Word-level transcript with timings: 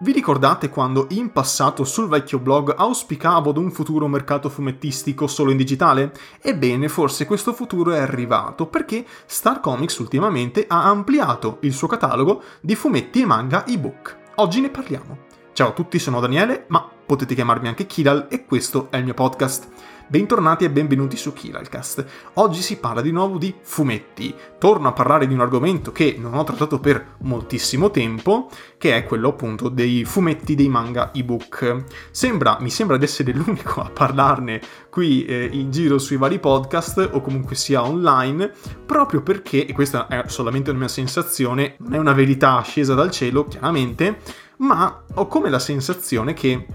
Vi 0.00 0.12
ricordate 0.12 0.68
quando 0.68 1.08
in 1.10 1.32
passato 1.32 1.82
sul 1.82 2.06
vecchio 2.06 2.38
blog 2.38 2.72
auspicavo 2.76 3.50
ad 3.50 3.56
un 3.56 3.72
futuro 3.72 4.06
mercato 4.06 4.48
fumettistico 4.48 5.26
solo 5.26 5.50
in 5.50 5.56
digitale? 5.56 6.12
Ebbene, 6.40 6.88
forse 6.88 7.26
questo 7.26 7.52
futuro 7.52 7.90
è 7.90 7.98
arrivato 7.98 8.68
perché 8.68 9.04
Star 9.26 9.58
Comics 9.58 9.98
ultimamente 9.98 10.66
ha 10.68 10.84
ampliato 10.84 11.58
il 11.62 11.72
suo 11.72 11.88
catalogo 11.88 12.44
di 12.60 12.76
fumetti 12.76 13.22
e 13.22 13.26
manga 13.26 13.66
ebook. 13.66 14.18
Oggi 14.36 14.60
ne 14.60 14.70
parliamo. 14.70 15.18
Ciao 15.52 15.70
a 15.70 15.72
tutti, 15.72 15.98
sono 15.98 16.20
Daniele, 16.20 16.66
ma 16.68 16.88
potete 17.04 17.34
chiamarmi 17.34 17.66
anche 17.66 17.86
Kiral 17.86 18.28
e 18.30 18.44
questo 18.44 18.86
è 18.92 18.98
il 18.98 19.04
mio 19.04 19.14
podcast. 19.14 19.68
Bentornati 20.10 20.64
e 20.64 20.70
benvenuti 20.70 21.18
su 21.18 21.34
Kiralcast. 21.34 22.06
Oggi 22.34 22.62
si 22.62 22.78
parla 22.78 23.02
di 23.02 23.10
nuovo 23.10 23.36
di 23.36 23.54
fumetti. 23.60 24.34
Torno 24.56 24.88
a 24.88 24.92
parlare 24.92 25.26
di 25.26 25.34
un 25.34 25.40
argomento 25.40 25.92
che 25.92 26.16
non 26.18 26.32
ho 26.32 26.44
trattato 26.44 26.80
per 26.80 27.16
moltissimo 27.18 27.90
tempo, 27.90 28.48
che 28.78 28.96
è 28.96 29.04
quello 29.04 29.28
appunto 29.28 29.68
dei 29.68 30.06
fumetti 30.06 30.54
dei 30.54 30.70
manga 30.70 31.12
ebook. 31.12 31.84
Sembra, 32.10 32.56
mi 32.60 32.70
sembra 32.70 32.96
di 32.96 33.04
essere 33.04 33.32
l'unico 33.32 33.82
a 33.82 33.90
parlarne 33.90 34.62
qui 34.88 35.26
eh, 35.26 35.46
in 35.52 35.70
giro 35.70 35.98
sui 35.98 36.16
vari 36.16 36.38
podcast 36.38 37.10
o 37.12 37.20
comunque 37.20 37.54
sia 37.54 37.84
online, 37.84 38.50
proprio 38.86 39.20
perché, 39.20 39.66
e 39.66 39.74
questa 39.74 40.06
è 40.06 40.22
solamente 40.28 40.70
una 40.70 40.78
mia 40.78 40.88
sensazione, 40.88 41.76
non 41.80 41.92
è 41.92 41.98
una 41.98 42.14
verità 42.14 42.58
scesa 42.62 42.94
dal 42.94 43.10
cielo, 43.10 43.44
chiaramente, 43.44 44.20
ma 44.60 45.04
ho 45.16 45.26
come 45.26 45.50
la 45.50 45.58
sensazione 45.58 46.32
che 46.32 46.66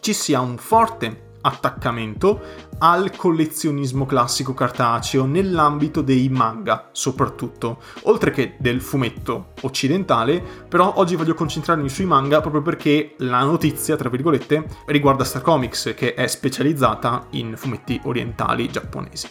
ci 0.00 0.14
sia 0.14 0.40
un 0.40 0.56
forte 0.56 1.26
attaccamento 1.48 2.40
al 2.78 3.10
collezionismo 3.16 4.06
classico 4.06 4.54
cartaceo 4.54 5.24
nell'ambito 5.24 6.00
dei 6.00 6.28
manga 6.28 6.90
soprattutto, 6.92 7.82
oltre 8.02 8.30
che 8.30 8.54
del 8.58 8.80
fumetto 8.80 9.52
occidentale, 9.62 10.42
però 10.68 10.92
oggi 10.96 11.16
voglio 11.16 11.34
concentrarmi 11.34 11.88
sui 11.88 12.04
manga 12.04 12.40
proprio 12.40 12.62
perché 12.62 13.14
la 13.18 13.42
notizia, 13.42 13.96
tra 13.96 14.08
virgolette, 14.08 14.64
riguarda 14.86 15.24
Star 15.24 15.42
Comics 15.42 15.94
che 15.96 16.14
è 16.14 16.26
specializzata 16.26 17.26
in 17.30 17.54
fumetti 17.56 18.00
orientali 18.04 18.68
giapponesi. 18.68 19.28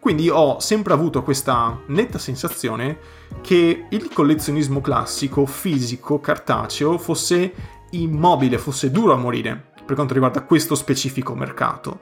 Quindi 0.00 0.28
ho 0.28 0.58
sempre 0.58 0.94
avuto 0.94 1.22
questa 1.22 1.80
netta 1.86 2.18
sensazione 2.18 2.98
che 3.40 3.86
il 3.88 4.12
collezionismo 4.12 4.80
classico, 4.80 5.46
fisico, 5.46 6.18
cartaceo 6.18 6.98
fosse 6.98 7.52
immobile, 7.90 8.58
fosse 8.58 8.90
duro 8.90 9.12
a 9.12 9.16
morire, 9.16 9.71
per 9.84 9.94
quanto 9.94 10.14
riguarda 10.14 10.42
questo 10.42 10.74
specifico 10.74 11.34
mercato. 11.34 12.00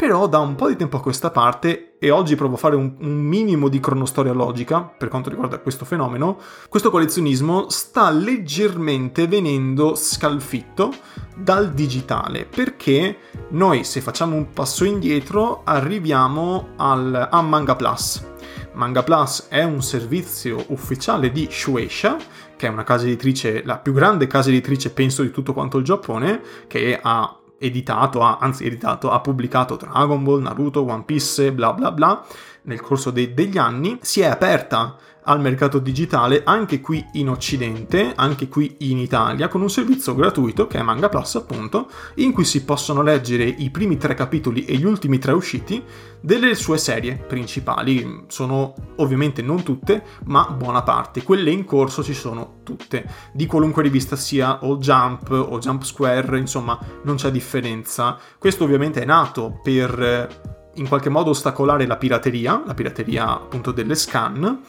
Però 0.00 0.26
da 0.28 0.38
un 0.38 0.54
po' 0.54 0.68
di 0.68 0.76
tempo 0.76 0.96
a 0.96 1.02
questa 1.02 1.30
parte, 1.30 1.96
e 1.98 2.10
oggi 2.10 2.34
provo 2.34 2.54
a 2.54 2.58
fare 2.58 2.74
un, 2.74 2.94
un, 3.00 3.18
minimo 3.18 3.68
di 3.68 3.80
cronostoria 3.80 4.32
logica 4.32 4.80
per 4.80 5.08
quanto 5.08 5.28
riguarda 5.28 5.58
questo 5.58 5.84
fenomeno, 5.84 6.38
questo 6.70 6.90
collezionismo 6.90 7.68
sta 7.68 8.08
leggermente 8.08 9.26
venendo 9.26 9.94
scalfitto 9.94 10.90
dal 11.36 11.72
digitale, 11.72 12.46
perché 12.46 13.18
noi 13.50 13.84
se 13.84 14.00
facciamo 14.00 14.36
un 14.36 14.50
passo 14.54 14.84
indietro 14.84 15.60
arriviamo 15.64 16.68
al, 16.76 17.28
a 17.30 17.42
Manga 17.42 17.76
Plus. 17.76 18.24
Manga 18.72 19.02
Plus 19.02 19.48
è 19.48 19.62
un 19.64 19.82
servizio 19.82 20.64
ufficiale 20.68 21.30
di 21.30 21.46
Shueisha, 21.50 22.16
che 22.60 22.66
è 22.66 22.70
una 22.70 22.84
casa 22.84 23.06
editrice, 23.06 23.62
la 23.64 23.78
più 23.78 23.94
grande 23.94 24.26
casa 24.26 24.50
editrice 24.50 24.90
penso 24.90 25.22
di 25.22 25.30
tutto 25.30 25.54
quanto 25.54 25.78
il 25.78 25.84
Giappone, 25.84 26.42
che 26.66 26.98
ha 27.00 27.38
editato, 27.56 28.20
ha, 28.20 28.36
anzi 28.38 28.66
editato, 28.66 29.10
ha 29.10 29.18
pubblicato 29.20 29.76
Dragon 29.76 30.22
Ball, 30.22 30.42
Naruto, 30.42 30.84
One 30.84 31.04
Piece, 31.04 31.52
bla 31.52 31.72
bla 31.72 31.90
bla, 31.90 32.22
nel 32.64 32.82
corso 32.82 33.10
de- 33.10 33.32
degli 33.32 33.56
anni, 33.56 33.96
si 34.02 34.20
è 34.20 34.26
aperta 34.26 34.94
al 35.30 35.40
mercato 35.40 35.78
digitale 35.78 36.42
anche 36.44 36.80
qui 36.80 37.06
in 37.12 37.28
Occidente, 37.28 38.12
anche 38.16 38.48
qui 38.48 38.74
in 38.80 38.98
Italia, 38.98 39.46
con 39.46 39.62
un 39.62 39.70
servizio 39.70 40.16
gratuito 40.16 40.66
che 40.66 40.78
è 40.78 40.82
Manga 40.82 41.08
Plus 41.08 41.36
appunto, 41.36 41.88
in 42.16 42.32
cui 42.32 42.44
si 42.44 42.64
possono 42.64 43.00
leggere 43.00 43.44
i 43.44 43.70
primi 43.70 43.96
tre 43.96 44.14
capitoli 44.14 44.64
e 44.64 44.74
gli 44.74 44.84
ultimi 44.84 45.18
tre 45.18 45.30
usciti 45.30 45.82
delle 46.20 46.56
sue 46.56 46.78
serie 46.78 47.14
principali. 47.14 48.24
Sono 48.26 48.74
ovviamente 48.96 49.40
non 49.40 49.62
tutte, 49.62 50.02
ma 50.24 50.50
buona 50.50 50.82
parte. 50.82 51.22
Quelle 51.22 51.52
in 51.52 51.64
corso 51.64 52.02
ci 52.02 52.14
sono 52.14 52.58
tutte, 52.64 53.08
di 53.32 53.46
qualunque 53.46 53.84
rivista 53.84 54.16
sia 54.16 54.64
o 54.64 54.78
Jump 54.78 55.30
o 55.30 55.58
Jump 55.60 55.82
Square, 55.82 56.38
insomma 56.38 56.76
non 57.04 57.14
c'è 57.14 57.30
differenza. 57.30 58.18
Questo 58.36 58.64
ovviamente 58.64 59.00
è 59.00 59.04
nato 59.04 59.60
per 59.62 60.58
in 60.74 60.88
qualche 60.88 61.08
modo 61.08 61.30
ostacolare 61.30 61.86
la 61.86 61.96
pirateria, 61.96 62.62
la 62.64 62.74
pirateria 62.74 63.28
appunto 63.28 63.70
delle 63.70 63.94
scan 63.94 64.60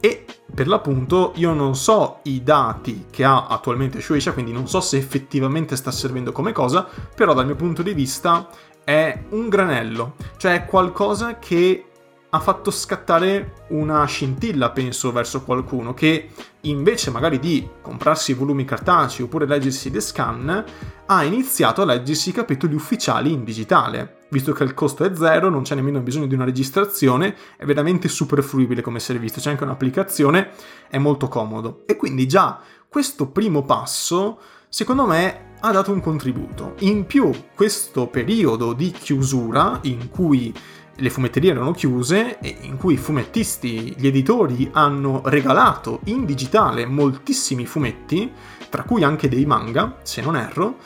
e 0.00 0.24
per 0.52 0.66
l'appunto 0.66 1.32
io 1.36 1.52
non 1.52 1.76
so 1.76 2.20
i 2.24 2.42
dati 2.42 3.06
che 3.10 3.24
ha 3.24 3.46
attualmente 3.46 4.00
Shueisha, 4.00 4.32
quindi 4.32 4.52
non 4.52 4.66
so 4.66 4.80
se 4.80 4.96
effettivamente 4.96 5.76
sta 5.76 5.90
servendo 5.90 6.32
come 6.32 6.52
cosa, 6.52 6.88
però 7.14 7.34
dal 7.34 7.46
mio 7.46 7.56
punto 7.56 7.82
di 7.82 7.94
vista 7.94 8.48
è 8.82 9.24
un 9.30 9.48
granello, 9.48 10.16
cioè 10.38 10.54
è 10.54 10.64
qualcosa 10.64 11.38
che 11.38 11.84
ha 12.32 12.40
fatto 12.40 12.70
scattare 12.70 13.64
una 13.68 14.04
scintilla, 14.04 14.70
penso, 14.70 15.12
verso 15.12 15.42
qualcuno 15.42 15.94
che 15.94 16.30
invece 16.62 17.10
magari 17.10 17.38
di 17.38 17.68
comprarsi 17.80 18.30
i 18.30 18.34
volumi 18.34 18.64
cartacei 18.64 19.24
oppure 19.24 19.46
leggersi 19.46 19.90
le 19.90 20.00
scan, 20.00 20.64
ha 21.06 21.24
iniziato 21.24 21.82
a 21.82 21.86
leggersi 21.86 22.28
i 22.28 22.32
capitoli 22.32 22.74
ufficiali 22.74 23.32
in 23.32 23.42
digitale. 23.42 24.19
Visto 24.30 24.52
che 24.52 24.62
il 24.62 24.74
costo 24.74 25.04
è 25.04 25.14
zero, 25.14 25.48
non 25.48 25.62
c'è 25.62 25.74
nemmeno 25.74 26.00
bisogno 26.00 26.26
di 26.26 26.34
una 26.34 26.44
registrazione, 26.44 27.34
è 27.56 27.64
veramente 27.64 28.08
super 28.08 28.42
fruibile 28.42 28.80
come 28.80 29.00
servizio, 29.00 29.42
c'è 29.42 29.50
anche 29.50 29.64
un'applicazione, 29.64 30.50
è 30.88 30.98
molto 30.98 31.26
comodo. 31.26 31.82
E 31.86 31.96
quindi 31.96 32.28
già 32.28 32.60
questo 32.88 33.28
primo 33.28 33.64
passo, 33.64 34.38
secondo 34.68 35.04
me, 35.04 35.48
ha 35.60 35.72
dato 35.72 35.92
un 35.92 36.00
contributo. 36.00 36.74
In 36.80 37.06
più, 37.06 37.30
questo 37.54 38.06
periodo 38.06 38.72
di 38.72 38.92
chiusura 38.92 39.80
in 39.82 40.08
cui 40.10 40.54
le 40.94 41.10
fumetterie 41.10 41.50
erano 41.50 41.72
chiuse 41.72 42.38
e 42.38 42.56
in 42.60 42.76
cui 42.76 42.94
i 42.94 42.98
fumettisti, 42.98 43.94
gli 43.96 44.06
editori 44.06 44.68
hanno 44.72 45.22
regalato 45.24 46.00
in 46.04 46.24
digitale 46.24 46.86
moltissimi 46.86 47.66
fumetti, 47.66 48.30
tra 48.68 48.84
cui 48.84 49.02
anche 49.02 49.28
dei 49.28 49.46
manga, 49.46 49.98
se 50.02 50.20
non 50.20 50.36
erro. 50.36 50.76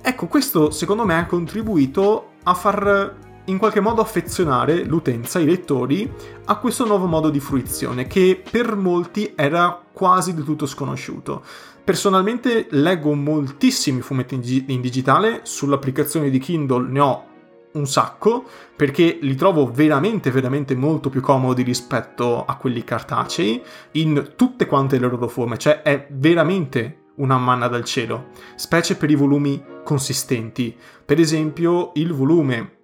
Ecco, 0.00 0.26
questo 0.26 0.70
secondo 0.70 1.04
me 1.04 1.18
ha 1.18 1.26
contribuito 1.26 2.30
a 2.48 2.54
far 2.54 3.16
in 3.44 3.58
qualche 3.58 3.80
modo 3.80 4.00
affezionare 4.00 4.84
l'utenza, 4.84 5.38
i 5.38 5.44
lettori, 5.44 6.10
a 6.46 6.56
questo 6.56 6.86
nuovo 6.86 7.06
modo 7.06 7.28
di 7.30 7.40
fruizione 7.40 8.06
che 8.06 8.42
per 8.50 8.74
molti 8.74 9.32
era 9.34 9.82
quasi 9.92 10.34
del 10.34 10.44
tutto 10.44 10.66
sconosciuto. 10.66 11.42
Personalmente 11.84 12.66
leggo 12.70 13.14
moltissimi 13.14 14.00
fumetti 14.00 14.64
in, 14.68 14.80
digitale, 14.80 15.40
sull'applicazione 15.44 16.28
di 16.30 16.38
Kindle 16.38 16.88
ne 16.88 17.00
ho 17.00 17.24
un 17.72 17.86
sacco 17.86 18.44
perché 18.74 19.18
li 19.20 19.34
trovo 19.34 19.70
veramente 19.70 20.30
veramente 20.30 20.74
molto 20.74 21.10
più 21.10 21.20
comodi 21.20 21.62
rispetto 21.62 22.44
a 22.44 22.56
quelli 22.56 22.82
cartacei 22.82 23.62
in 23.92 24.32
tutte 24.36 24.66
quante 24.66 24.98
le 24.98 25.06
loro 25.06 25.28
forme, 25.28 25.58
cioè 25.58 25.82
è 25.82 26.06
veramente 26.10 27.07
una 27.18 27.38
manna 27.38 27.68
dal 27.68 27.84
cielo, 27.84 28.30
specie 28.56 28.96
per 28.96 29.10
i 29.10 29.14
volumi 29.14 29.62
consistenti. 29.84 30.74
Per 31.04 31.18
esempio, 31.20 31.92
il 31.94 32.12
volume 32.12 32.76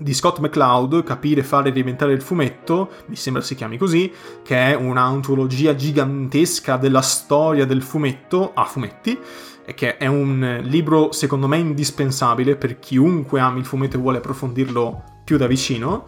di 0.00 0.14
Scott 0.14 0.38
McCloud, 0.38 1.02
Capire, 1.02 1.42
fare 1.42 1.72
diventare 1.72 2.12
il 2.12 2.22
fumetto, 2.22 2.90
mi 3.06 3.16
sembra 3.16 3.42
si 3.42 3.54
chiami 3.54 3.76
così, 3.76 4.10
che 4.42 4.56
è 4.56 4.74
un'antologia 4.74 5.74
gigantesca 5.74 6.76
della 6.76 7.02
storia 7.02 7.66
del 7.66 7.82
fumetto 7.82 8.52
a 8.54 8.64
fumetti, 8.64 9.18
che 9.74 9.98
è 9.98 10.06
un 10.06 10.60
libro 10.62 11.12
secondo 11.12 11.46
me 11.46 11.58
indispensabile 11.58 12.56
per 12.56 12.78
chiunque 12.78 13.40
ami 13.40 13.60
il 13.60 13.66
fumetto 13.66 13.96
e 13.96 14.00
vuole 14.00 14.18
approfondirlo 14.18 15.04
più 15.22 15.36
da 15.36 15.46
vicino. 15.46 16.06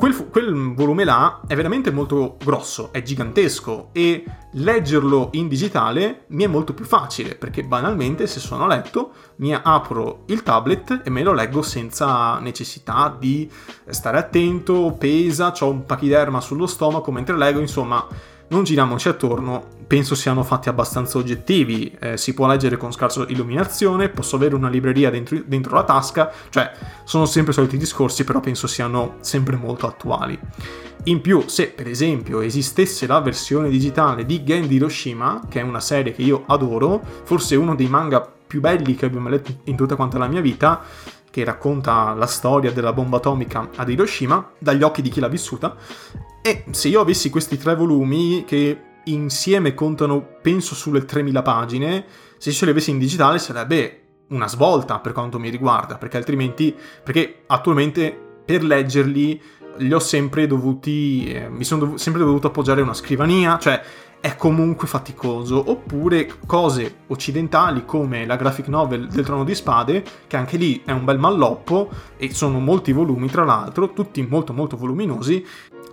Quel, 0.00 0.30
quel, 0.30 0.72
volume 0.72 1.04
là 1.04 1.42
è 1.46 1.54
veramente 1.54 1.90
molto 1.90 2.38
grosso, 2.42 2.90
è 2.90 3.02
gigantesco 3.02 3.90
e 3.92 4.24
leggerlo 4.52 5.28
in 5.32 5.46
digitale 5.46 6.24
mi 6.28 6.44
è 6.44 6.46
molto 6.46 6.72
più 6.72 6.86
facile 6.86 7.34
perché 7.34 7.64
banalmente 7.64 8.26
se 8.26 8.40
sono 8.40 8.64
a 8.64 8.66
letto 8.66 9.12
mi 9.36 9.52
apro 9.52 10.22
il 10.28 10.42
tablet 10.42 11.02
e 11.04 11.10
me 11.10 11.22
lo 11.22 11.34
leggo 11.34 11.60
senza 11.60 12.38
necessità 12.38 13.14
di 13.16 13.46
stare 13.90 14.16
attento, 14.16 14.96
pesa, 14.98 15.52
ho 15.60 15.68
un 15.68 15.84
pachiderma 15.84 16.40
sullo 16.40 16.66
stomaco 16.66 17.12
mentre 17.12 17.36
leggo, 17.36 17.60
insomma 17.60 18.06
non 18.50 18.64
giriamoci 18.64 19.08
attorno, 19.08 19.64
penso 19.86 20.14
siano 20.14 20.42
fatti 20.44 20.68
abbastanza 20.68 21.18
oggettivi, 21.18 21.96
eh, 21.98 22.16
si 22.16 22.34
può 22.34 22.46
leggere 22.46 22.76
con 22.76 22.92
scarsa 22.92 23.24
illuminazione, 23.28 24.08
posso 24.08 24.36
avere 24.36 24.54
una 24.54 24.68
libreria 24.68 25.10
dentro, 25.10 25.40
dentro, 25.44 25.74
la 25.74 25.84
tasca, 25.84 26.30
cioè 26.50 26.70
sono 27.04 27.26
sempre 27.26 27.52
i 27.52 27.54
soliti 27.54 27.76
discorsi, 27.76 28.24
però 28.24 28.40
penso 28.40 28.66
siano 28.66 29.16
sempre 29.20 29.56
molto 29.56 29.86
attuali. 29.86 30.38
In 31.04 31.20
più, 31.20 31.44
se 31.46 31.68
per 31.68 31.88
esempio 31.88 32.40
esistesse 32.40 33.06
la 33.06 33.20
versione 33.20 33.68
digitale 33.68 34.26
di 34.26 34.44
Gen 34.44 34.70
Hiroshima, 34.70 35.46
che 35.48 35.60
è 35.60 35.62
una 35.62 35.80
serie 35.80 36.12
che 36.12 36.22
io 36.22 36.44
adoro, 36.46 37.00
forse 37.24 37.56
uno 37.56 37.74
dei 37.74 37.88
manga 37.88 38.20
più 38.50 38.60
belli 38.60 38.96
che 38.96 39.06
abbiamo 39.06 39.28
letto 39.28 39.60
in 39.64 39.76
tutta 39.76 39.94
quanta 39.94 40.18
la 40.18 40.26
mia 40.26 40.40
vita, 40.40 40.82
che 41.30 41.44
racconta 41.44 42.12
la 42.14 42.26
storia 42.26 42.72
della 42.72 42.92
bomba 42.92 43.18
atomica 43.18 43.70
ad 43.76 43.88
Hiroshima 43.88 44.52
dagli 44.58 44.82
occhi 44.82 45.02
di 45.02 45.10
chi 45.10 45.20
l'ha 45.20 45.28
vissuta, 45.28 45.76
e 46.42 46.64
se 46.70 46.88
io 46.88 47.00
avessi 47.00 47.30
questi 47.30 47.56
tre 47.58 47.74
volumi 47.74 48.44
che 48.46 48.80
insieme 49.04 49.74
contano 49.74 50.38
penso 50.42 50.74
sulle 50.74 51.04
3000 51.04 51.42
pagine, 51.42 52.04
Se 52.40 52.52
ce 52.52 52.64
li 52.64 52.70
avessi 52.70 52.90
in 52.90 52.98
digitale 52.98 53.38
sarebbe 53.38 54.00
una 54.28 54.48
svolta 54.48 54.98
per 54.98 55.12
quanto 55.12 55.38
mi 55.38 55.50
riguarda, 55.50 55.98
perché 55.98 56.16
altrimenti, 56.16 56.74
perché 57.04 57.42
attualmente 57.46 58.18
per 58.46 58.64
leggerli 58.64 59.42
li 59.76 59.92
ho 59.92 59.98
sempre 59.98 60.46
dovuti, 60.46 61.30
eh, 61.32 61.50
mi 61.50 61.64
sono 61.64 61.84
dov- 61.84 61.98
sempre 61.98 62.22
dovuto 62.22 62.46
appoggiare 62.46 62.80
a 62.80 62.84
una 62.84 62.94
scrivania, 62.94 63.58
cioè 63.58 63.82
è 64.20 64.36
comunque 64.36 64.86
faticoso, 64.86 65.70
oppure 65.70 66.30
cose 66.46 66.98
occidentali 67.08 67.84
come 67.84 68.26
la 68.26 68.36
graphic 68.36 68.68
novel 68.68 69.08
del 69.08 69.24
Trono 69.24 69.44
di 69.44 69.54
Spade, 69.54 70.04
che 70.26 70.36
anche 70.36 70.58
lì 70.58 70.82
è 70.84 70.92
un 70.92 71.04
bel 71.04 71.18
malloppo 71.18 71.90
e 72.16 72.32
sono 72.34 72.60
molti 72.60 72.92
volumi 72.92 73.28
tra 73.28 73.44
l'altro, 73.44 73.92
tutti 73.92 74.24
molto 74.26 74.52
molto 74.52 74.76
voluminosi, 74.76 75.44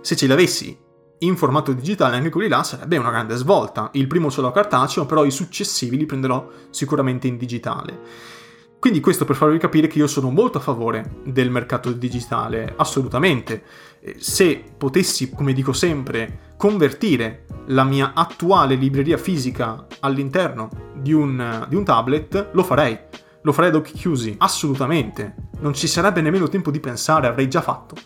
se 0.02 0.14
ce 0.14 0.26
li 0.26 0.32
avessi 0.32 0.86
in 1.20 1.36
formato 1.36 1.72
digitale 1.72 2.16
anche 2.16 2.30
quelli 2.30 2.48
là 2.48 2.62
sarebbe 2.62 2.96
una 2.96 3.10
grande 3.10 3.34
svolta. 3.36 3.90
Il 3.94 4.06
primo 4.06 4.30
ce 4.30 4.40
l'ho 4.40 4.52
cartaceo, 4.52 5.06
però 5.06 5.24
i 5.24 5.30
successivi 5.30 5.96
li 5.96 6.06
prenderò 6.06 6.48
sicuramente 6.70 7.26
in 7.26 7.36
digitale. 7.36 8.36
Quindi 8.78 9.00
questo 9.00 9.24
per 9.24 9.34
farvi 9.34 9.58
capire 9.58 9.88
che 9.88 9.98
io 9.98 10.06
sono 10.06 10.30
molto 10.30 10.58
a 10.58 10.60
favore 10.60 11.20
del 11.24 11.50
mercato 11.50 11.90
digitale, 11.90 12.74
assolutamente. 12.76 13.64
Eh, 14.00 14.16
se 14.18 14.62
potessi, 14.76 15.30
come 15.30 15.52
dico 15.52 15.72
sempre, 15.72 16.52
convertire 16.56 17.46
la 17.66 17.82
mia 17.82 18.12
attuale 18.14 18.76
libreria 18.76 19.18
fisica 19.18 19.86
all'interno 20.00 20.68
di 20.94 21.12
un, 21.12 21.66
di 21.68 21.74
un 21.74 21.84
tablet, 21.84 22.50
lo 22.52 22.62
farei. 22.62 22.96
Lo 23.42 23.52
farei 23.52 23.70
ad 23.70 23.76
occhi 23.76 23.92
chiusi, 23.92 24.36
assolutamente. 24.38 25.34
Non 25.58 25.74
ci 25.74 25.88
sarebbe 25.88 26.20
nemmeno 26.20 26.48
tempo 26.48 26.70
di 26.70 26.78
pensare, 26.78 27.26
avrei 27.26 27.48
già 27.48 27.60
fatto. 27.60 27.96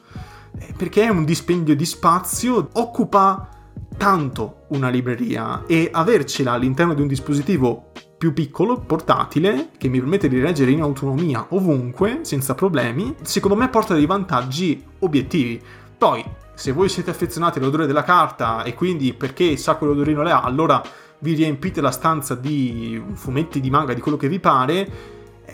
Eh, 0.59 0.73
perché 0.75 1.03
è 1.03 1.09
un 1.11 1.27
dispendio 1.27 1.77
di 1.77 1.85
spazio, 1.85 2.71
occupa 2.73 3.47
tanto 3.99 4.65
una 4.69 4.89
libreria 4.89 5.65
e 5.67 5.91
avercela 5.93 6.53
all'interno 6.53 6.95
di 6.95 7.03
un 7.03 7.09
dispositivo 7.09 7.93
più 8.23 8.33
piccolo, 8.33 8.79
portatile, 8.79 9.71
che 9.77 9.89
mi 9.89 9.99
permette 9.99 10.29
di 10.29 10.41
leggere 10.41 10.71
in 10.71 10.81
autonomia 10.81 11.45
ovunque, 11.49 12.21
senza 12.23 12.55
problemi, 12.55 13.17
secondo 13.23 13.57
me 13.57 13.69
porta 13.69 13.95
dei 13.95 14.07
vantaggi 14.07 14.81
obiettivi. 15.01 15.61
Poi, 15.99 16.25
se 16.55 16.71
voi 16.71 16.89
siete 16.89 17.11
affezionati 17.11 17.59
all'odore 17.59 17.85
della 17.85 18.05
carta 18.05 18.63
e 18.63 18.75
quindi 18.75 19.13
perché 19.13 19.57
sa 19.57 19.75
quell'odorino 19.75 20.23
le 20.23 20.31
ha, 20.31 20.41
allora 20.41 20.81
vi 21.19 21.35
riempite 21.35 21.81
la 21.81 21.91
stanza 21.91 22.37
di 22.37 23.03
fumetti 23.15 23.59
di 23.59 23.71
manga, 23.71 23.93
di 23.93 24.01
quello 24.01 24.17
che 24.17 24.29
vi 24.29 24.39
pare, 24.39 24.89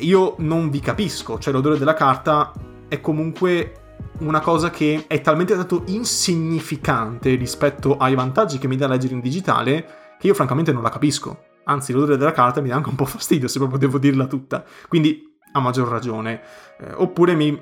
io 0.00 0.34
non 0.40 0.68
vi 0.68 0.80
capisco, 0.80 1.38
cioè 1.38 1.54
l'odore 1.54 1.78
della 1.78 1.94
carta 1.94 2.52
è 2.86 3.00
comunque 3.00 3.72
una 4.18 4.40
cosa 4.40 4.68
che 4.68 5.04
è 5.06 5.22
talmente 5.22 5.54
tanto 5.54 5.84
insignificante 5.86 7.34
rispetto 7.34 7.96
ai 7.96 8.14
vantaggi 8.14 8.58
che 8.58 8.68
mi 8.68 8.76
dà 8.76 8.86
leggere 8.86 9.14
in 9.14 9.20
digitale 9.20 10.16
che 10.18 10.26
io 10.26 10.34
francamente 10.34 10.70
non 10.70 10.82
la 10.82 10.90
capisco 10.90 11.47
anzi 11.68 11.92
l'odore 11.92 12.16
della 12.16 12.32
carta 12.32 12.60
mi 12.60 12.68
dà 12.68 12.74
anche 12.74 12.88
un 12.88 12.96
po' 12.96 13.04
fastidio 13.04 13.48
se 13.48 13.58
proprio 13.58 13.78
devo 13.78 13.98
dirla 13.98 14.26
tutta, 14.26 14.64
quindi 14.88 15.36
a 15.52 15.60
maggior 15.60 15.88
ragione. 15.88 16.40
Eh, 16.80 16.92
oppure 16.94 17.34
mi, 17.34 17.58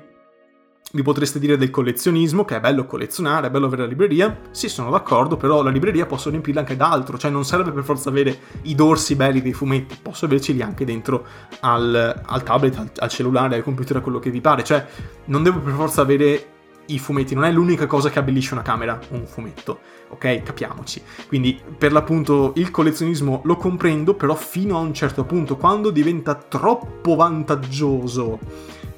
mi 0.93 1.01
potreste 1.01 1.39
dire 1.39 1.57
del 1.57 1.69
collezionismo, 1.69 2.45
che 2.45 2.55
è 2.55 2.59
bello 2.59 2.85
collezionare, 2.85 3.47
è 3.47 3.49
bello 3.49 3.67
avere 3.67 3.83
la 3.83 3.87
libreria. 3.87 4.39
Sì, 4.51 4.69
sono 4.69 4.89
d'accordo, 4.89 5.37
però 5.37 5.61
la 5.61 5.69
libreria 5.69 6.05
posso 6.05 6.29
riempirla 6.29 6.61
anche 6.61 6.75
d'altro, 6.75 7.17
cioè 7.17 7.31
non 7.31 7.45
serve 7.45 7.71
per 7.71 7.83
forza 7.83 8.09
avere 8.09 8.39
i 8.63 8.75
dorsi 8.75 9.15
belli 9.15 9.41
dei 9.41 9.53
fumetti, 9.53 9.97
posso 10.01 10.25
averceli 10.25 10.61
anche 10.61 10.85
dentro 10.85 11.25
al, 11.61 12.21
al 12.25 12.43
tablet, 12.43 12.77
al, 12.77 12.91
al, 12.97 13.09
cellulare, 13.09 13.55
al 13.55 13.63
computer, 13.63 13.97
a 13.97 14.01
quello 14.01 14.19
che 14.19 14.29
vi 14.29 14.41
pare. 14.41 14.63
Cioè, 14.63 14.85
non 15.25 15.43
devo 15.43 15.59
per 15.59 15.73
forza 15.73 16.01
avere 16.01 16.55
i 16.87 16.99
fumetti, 16.99 17.35
non 17.35 17.45
è 17.45 17.51
l'unica 17.51 17.87
cosa 17.87 18.09
che 18.09 18.19
abbellisce 18.19 18.53
una 18.53 18.63
camera, 18.63 18.99
un 19.09 19.25
fumetto, 19.25 19.79
ok? 20.09 20.43
Capiamoci. 20.43 21.01
Quindi, 21.27 21.59
per 21.77 21.91
l'appunto, 21.91 22.53
il 22.55 22.71
collezionismo 22.71 23.41
lo 23.43 23.55
comprendo, 23.55 24.13
però 24.13 24.35
fino 24.35 24.77
a 24.77 24.81
un 24.81 24.93
certo 24.93 25.23
punto, 25.25 25.57
quando 25.57 25.89
diventa 25.89 26.35
troppo 26.35 27.15
vantaggioso 27.15 28.39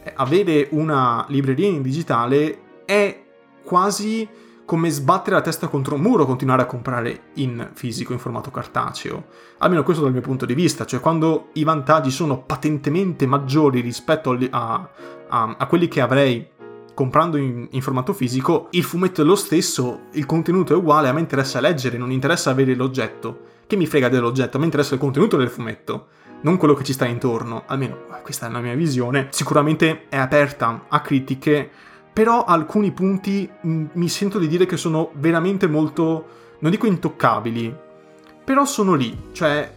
eh, 0.04 0.14
avere 0.16 0.68
una 0.72 1.26
libreria 1.30 1.68
in 1.68 1.82
digitale, 1.82 2.60
è 2.86 3.24
quasi 3.64 4.28
come 4.70 4.92
sbattere 4.92 5.36
la 5.36 5.42
testa 5.42 5.68
contro 5.68 5.96
un 5.96 6.02
muro 6.02 6.28
continuare 6.28 6.62
a 6.62 6.68
comprare 6.68 7.22
in 7.36 7.72
fisico, 7.74 8.14
in 8.14 8.20
formato 8.20 8.52
cartaceo. 8.52 9.26
Almeno 9.58 9.82
questo 9.82 10.04
dal 10.04 10.12
mio 10.12 10.22
punto 10.22 10.46
di 10.46 10.54
vista, 10.54 10.86
cioè 10.86 11.00
quando 11.00 11.50
i 11.54 11.64
vantaggi 11.64 12.12
sono 12.12 12.44
patentemente 12.44 13.26
maggiori 13.26 13.82
rispetto 13.82 14.38
a, 14.52 14.90
a, 15.28 15.56
a 15.58 15.66
quelli 15.66 15.88
che 15.88 16.02
avrei 16.02 16.48
comprando 17.00 17.38
in, 17.38 17.66
in, 17.72 17.82
formato 17.82 18.12
fisico, 18.12 18.68
il 18.72 18.84
fumetto 18.84 19.22
è 19.22 19.24
lo 19.24 19.38
stesso, 19.38 20.08
il 20.12 20.26
contenuto 20.26 20.74
è 20.74 20.76
uguale, 20.76 21.08
a 21.08 21.14
me 21.14 21.22
interessa 21.22 21.62
leggere, 21.62 21.98
non 21.98 22.12
interessa 22.12 22.50
avere 22.50 22.76
l'oggetto. 22.76 23.40
Che 23.68 23.78
mi 23.78 23.86
frega 23.86 24.10
dell'oggetto, 24.10 24.58
a 24.58 24.60
me 24.60 24.66
interessa 24.66 24.96
il 24.96 25.00
contenuto 25.00 25.38
del 25.38 25.48
fumetto, 25.48 26.08
non 26.42 26.58
quello 26.58 26.74
che 26.74 26.84
ci 26.84 26.92
sta 26.92 27.06
intorno. 27.06 27.64
Almeno 27.68 28.00
questa 28.22 28.48
è 28.48 28.50
la 28.50 28.60
mia 28.60 28.76
visione. 28.76 29.30
Sicuramente 29.30 30.10
è 30.10 30.18
aperta 30.18 30.88
a 30.90 31.00
critiche, 31.00 31.70
però 32.12 32.44
alcuni 32.44 32.92
punti 32.92 33.50
m- 33.62 33.86
mi 33.94 34.10
sento 34.10 34.38
di 34.38 34.50
dire 34.50 34.66
che 34.66 34.76
sono 34.76 35.12
veramente 35.14 35.68
molto, 35.68 36.26
non 36.60 36.70
dico 36.70 36.86
intoccabili, 36.86 37.74
però 38.44 38.66
sono 38.66 38.96
lì, 38.96 39.18
cioè 39.32 39.72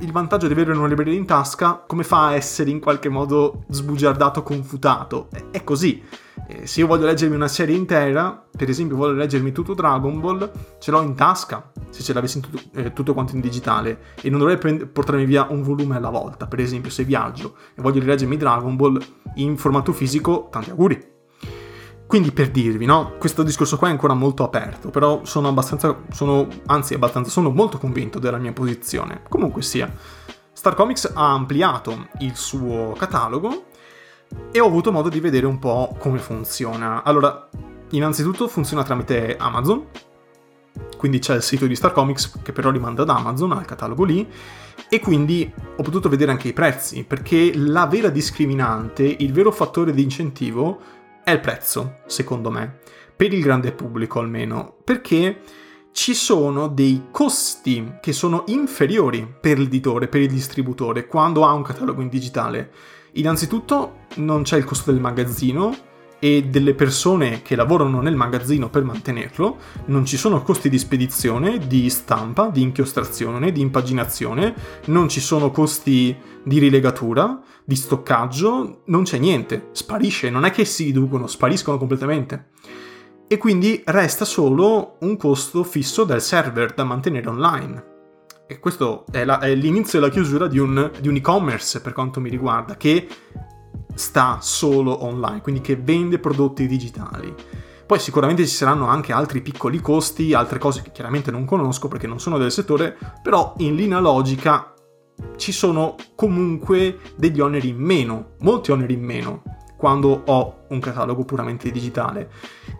il 0.00 0.10
vantaggio 0.10 0.48
di 0.48 0.54
avere 0.54 0.72
una 0.72 0.88
libreria 0.88 1.14
in 1.14 1.24
tasca, 1.24 1.84
come 1.86 2.02
fa 2.02 2.26
a 2.26 2.34
essere 2.34 2.70
in 2.70 2.80
qualche 2.80 3.08
modo 3.08 3.62
sbugiardato, 3.68 4.42
confutato? 4.42 5.28
È 5.52 5.62
così. 5.62 6.02
Eh, 6.46 6.66
se 6.66 6.80
io 6.80 6.86
voglio 6.86 7.06
leggermi 7.06 7.34
una 7.34 7.48
serie 7.48 7.76
intera, 7.76 8.46
per 8.56 8.68
esempio 8.68 8.96
voglio 8.96 9.14
leggermi 9.14 9.52
tutto 9.52 9.74
Dragon 9.74 10.20
Ball, 10.20 10.50
ce 10.78 10.90
l'ho 10.90 11.00
in 11.00 11.14
tasca, 11.14 11.72
se 11.90 12.02
ce 12.02 12.12
l'avessi 12.12 12.40
tutto, 12.40 12.60
eh, 12.74 12.92
tutto, 12.92 13.14
quanto 13.14 13.34
in 13.34 13.40
digitale, 13.40 14.14
e 14.20 14.28
non 14.28 14.38
dovrei 14.38 14.58
prend- 14.58 14.86
portarmi 14.86 15.24
via 15.24 15.46
un 15.48 15.62
volume 15.62 15.96
alla 15.96 16.10
volta, 16.10 16.46
per 16.46 16.60
esempio 16.60 16.90
se 16.90 17.04
viaggio 17.04 17.56
e 17.74 17.80
voglio 17.80 18.00
rileggermi 18.00 18.36
Dragon 18.36 18.76
Ball 18.76 19.02
in 19.36 19.56
formato 19.56 19.92
fisico, 19.92 20.48
tanti 20.50 20.70
auguri. 20.70 21.12
Quindi 22.06 22.32
per 22.32 22.50
dirvi, 22.50 22.84
no, 22.84 23.14
questo 23.18 23.42
discorso 23.42 23.78
qua 23.78 23.88
è 23.88 23.90
ancora 23.90 24.12
molto 24.12 24.44
aperto, 24.44 24.90
però 24.90 25.24
sono 25.24 25.48
abbastanza, 25.48 26.02
sono, 26.10 26.46
anzi 26.66 26.94
abbastanza, 26.94 27.30
sono 27.30 27.50
molto 27.50 27.78
convinto 27.78 28.18
della 28.18 28.36
mia 28.36 28.52
posizione. 28.52 29.22
Comunque 29.28 29.62
sia, 29.62 29.92
Star 30.52 30.74
Comics 30.74 31.10
ha 31.14 31.32
ampliato 31.32 32.08
il 32.20 32.36
suo 32.36 32.94
catalogo 32.96 33.64
e 34.50 34.60
ho 34.60 34.66
avuto 34.66 34.92
modo 34.92 35.08
di 35.08 35.20
vedere 35.20 35.46
un 35.46 35.58
po' 35.58 35.96
come 35.98 36.18
funziona. 36.18 37.02
Allora, 37.02 37.48
innanzitutto 37.90 38.48
funziona 38.48 38.84
tramite 38.84 39.36
Amazon, 39.36 39.86
quindi 40.96 41.18
c'è 41.18 41.36
il 41.36 41.42
sito 41.42 41.66
di 41.66 41.76
Star 41.76 41.92
Comics 41.92 42.40
che 42.42 42.52
però 42.52 42.70
rimanda 42.70 43.02
ad 43.02 43.10
Amazon, 43.10 43.52
al 43.52 43.64
catalogo 43.64 44.04
lì, 44.04 44.28
e 44.88 45.00
quindi 45.00 45.52
ho 45.76 45.82
potuto 45.82 46.08
vedere 46.08 46.30
anche 46.30 46.48
i 46.48 46.52
prezzi, 46.52 47.04
perché 47.04 47.52
la 47.54 47.86
vera 47.86 48.08
discriminante, 48.08 49.02
il 49.02 49.32
vero 49.32 49.50
fattore 49.50 49.92
di 49.92 50.02
incentivo 50.02 50.80
è 51.22 51.30
il 51.30 51.40
prezzo, 51.40 51.98
secondo 52.06 52.50
me, 52.50 52.78
per 53.16 53.32
il 53.32 53.42
grande 53.42 53.72
pubblico 53.72 54.18
almeno, 54.18 54.76
perché 54.84 55.40
ci 55.92 56.12
sono 56.12 56.66
dei 56.66 57.06
costi 57.12 57.98
che 58.00 58.12
sono 58.12 58.42
inferiori 58.48 59.32
per 59.40 59.58
l'editore, 59.58 60.08
per 60.08 60.20
il 60.20 60.28
distributore, 60.28 61.06
quando 61.06 61.44
ha 61.44 61.52
un 61.52 61.62
catalogo 61.62 62.02
in 62.02 62.08
digitale. 62.08 62.70
Innanzitutto 63.14 64.06
non 64.16 64.42
c'è 64.42 64.56
il 64.56 64.64
costo 64.64 64.90
del 64.90 65.00
magazzino 65.00 65.92
e 66.18 66.44
delle 66.44 66.74
persone 66.74 67.42
che 67.42 67.54
lavorano 67.54 68.00
nel 68.00 68.16
magazzino 68.16 68.70
per 68.70 68.82
mantenerlo, 68.82 69.56
non 69.86 70.04
ci 70.04 70.16
sono 70.16 70.42
costi 70.42 70.68
di 70.68 70.78
spedizione, 70.78 71.58
di 71.58 71.90
stampa, 71.90 72.48
di 72.48 72.62
inchiostrazione, 72.62 73.52
di 73.52 73.60
impaginazione, 73.60 74.54
non 74.86 75.08
ci 75.08 75.20
sono 75.20 75.50
costi 75.50 76.16
di 76.42 76.58
rilegatura, 76.58 77.40
di 77.64 77.76
stoccaggio, 77.76 78.82
non 78.86 79.04
c'è 79.04 79.18
niente, 79.18 79.68
sparisce, 79.72 80.30
non 80.30 80.44
è 80.44 80.50
che 80.50 80.64
si 80.64 80.84
riducono, 80.84 81.26
spariscono 81.26 81.78
completamente. 81.78 82.48
E 83.28 83.38
quindi 83.38 83.82
resta 83.84 84.24
solo 84.24 84.96
un 85.00 85.16
costo 85.16 85.62
fisso 85.62 86.04
del 86.04 86.20
server 86.20 86.74
da 86.74 86.84
mantenere 86.84 87.28
online. 87.28 87.93
E 88.54 88.60
questo 88.60 89.04
è, 89.10 89.24
la, 89.24 89.40
è 89.40 89.52
l'inizio 89.52 89.98
e 89.98 90.02
la 90.02 90.08
chiusura 90.08 90.46
di 90.46 90.58
un, 90.60 90.88
di 91.00 91.08
un 91.08 91.16
e-commerce 91.16 91.80
per 91.80 91.92
quanto 91.92 92.20
mi 92.20 92.30
riguarda, 92.30 92.76
che 92.76 93.08
sta 93.96 94.38
solo 94.40 95.04
online, 95.04 95.40
quindi 95.40 95.60
che 95.60 95.74
vende 95.74 96.20
prodotti 96.20 96.68
digitali. 96.68 97.34
Poi 97.84 97.98
sicuramente 97.98 98.46
ci 98.46 98.54
saranno 98.54 98.86
anche 98.86 99.12
altri 99.12 99.42
piccoli 99.42 99.80
costi, 99.80 100.34
altre 100.34 100.60
cose 100.60 100.82
che 100.82 100.92
chiaramente 100.92 101.32
non 101.32 101.44
conosco 101.44 101.88
perché 101.88 102.06
non 102.06 102.20
sono 102.20 102.38
del 102.38 102.52
settore, 102.52 102.96
però 103.20 103.54
in 103.58 103.74
linea 103.74 103.98
logica 103.98 104.72
ci 105.36 105.50
sono 105.50 105.96
comunque 106.14 107.00
degli 107.16 107.40
oneri 107.40 107.70
in 107.70 107.78
meno, 107.78 108.36
molti 108.38 108.70
oneri 108.70 108.94
in 108.94 109.02
meno 109.02 109.42
quando 109.76 110.22
ho 110.26 110.64
un 110.68 110.78
catalogo 110.78 111.24
puramente 111.24 111.72
digitale 111.72 112.30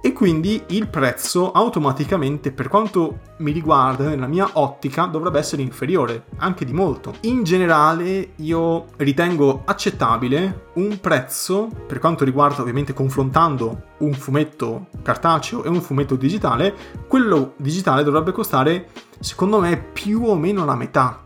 e 0.04 0.12
quindi 0.12 0.62
il 0.66 0.88
prezzo 0.88 1.50
automaticamente 1.50 2.52
per 2.52 2.68
quanto 2.68 3.20
mi 3.38 3.52
riguarda 3.52 4.06
nella 4.06 4.26
mia 4.26 4.50
ottica 4.52 5.06
dovrebbe 5.06 5.38
essere 5.38 5.62
inferiore 5.62 6.26
anche 6.36 6.66
di 6.66 6.74
molto. 6.74 7.14
In 7.22 7.42
generale 7.42 8.32
io 8.36 8.84
ritengo 8.98 9.62
accettabile 9.64 10.72
un 10.74 11.00
prezzo 11.00 11.70
per 11.86 12.00
quanto 12.00 12.22
riguarda 12.22 12.60
ovviamente 12.60 12.92
confrontando 12.92 13.92
un 14.00 14.12
fumetto 14.12 14.88
cartaceo 15.00 15.64
e 15.64 15.70
un 15.70 15.80
fumetto 15.80 16.16
digitale 16.16 16.74
quello 17.08 17.54
digitale 17.56 18.02
dovrebbe 18.02 18.32
costare 18.32 18.90
secondo 19.20 19.58
me 19.58 19.78
più 19.78 20.24
o 20.26 20.36
meno 20.36 20.66
la 20.66 20.74
metà. 20.74 21.22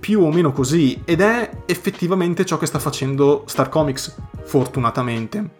Più 0.00 0.22
o 0.22 0.32
meno 0.32 0.50
così. 0.50 1.02
Ed 1.04 1.20
è 1.20 1.62
effettivamente 1.66 2.44
ciò 2.44 2.58
che 2.58 2.66
sta 2.66 2.80
facendo 2.80 3.44
Star 3.46 3.68
Comics, 3.68 4.16
fortunatamente. 4.42 5.50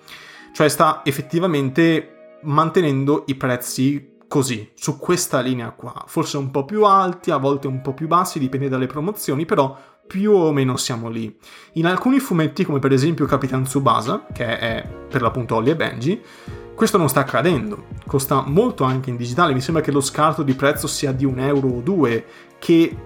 Cioè 0.52 0.68
sta 0.68 1.02
effettivamente 1.04 2.17
mantenendo 2.42 3.24
i 3.26 3.34
prezzi 3.34 4.16
così, 4.28 4.70
su 4.74 4.98
questa 4.98 5.40
linea 5.40 5.70
qua, 5.70 6.04
forse 6.06 6.36
un 6.36 6.50
po' 6.50 6.64
più 6.64 6.84
alti, 6.84 7.30
a 7.30 7.38
volte 7.38 7.66
un 7.66 7.80
po' 7.80 7.94
più 7.94 8.06
bassi, 8.06 8.38
dipende 8.38 8.68
dalle 8.68 8.86
promozioni, 8.86 9.46
però 9.46 9.76
più 10.06 10.32
o 10.32 10.52
meno 10.52 10.76
siamo 10.76 11.08
lì. 11.08 11.36
In 11.74 11.86
alcuni 11.86 12.18
fumetti, 12.18 12.64
come 12.64 12.78
per 12.78 12.92
esempio 12.92 13.26
Capitan 13.26 13.64
Tsubasa, 13.64 14.26
che 14.32 14.58
è 14.58 14.88
per 15.08 15.22
l'appunto 15.22 15.56
Holly 15.56 15.70
e 15.70 15.76
Benji, 15.76 16.22
questo 16.74 16.96
non 16.96 17.08
sta 17.08 17.20
accadendo. 17.20 17.86
Costa 18.06 18.44
molto 18.46 18.84
anche 18.84 19.10
in 19.10 19.16
digitale, 19.16 19.52
mi 19.52 19.60
sembra 19.60 19.82
che 19.82 19.90
lo 19.90 20.00
scarto 20.00 20.42
di 20.42 20.54
prezzo 20.54 20.86
sia 20.86 21.12
di 21.12 21.24
un 21.24 21.38
euro 21.38 21.68
o 21.68 21.80
due, 21.80 22.24
che 22.58 22.96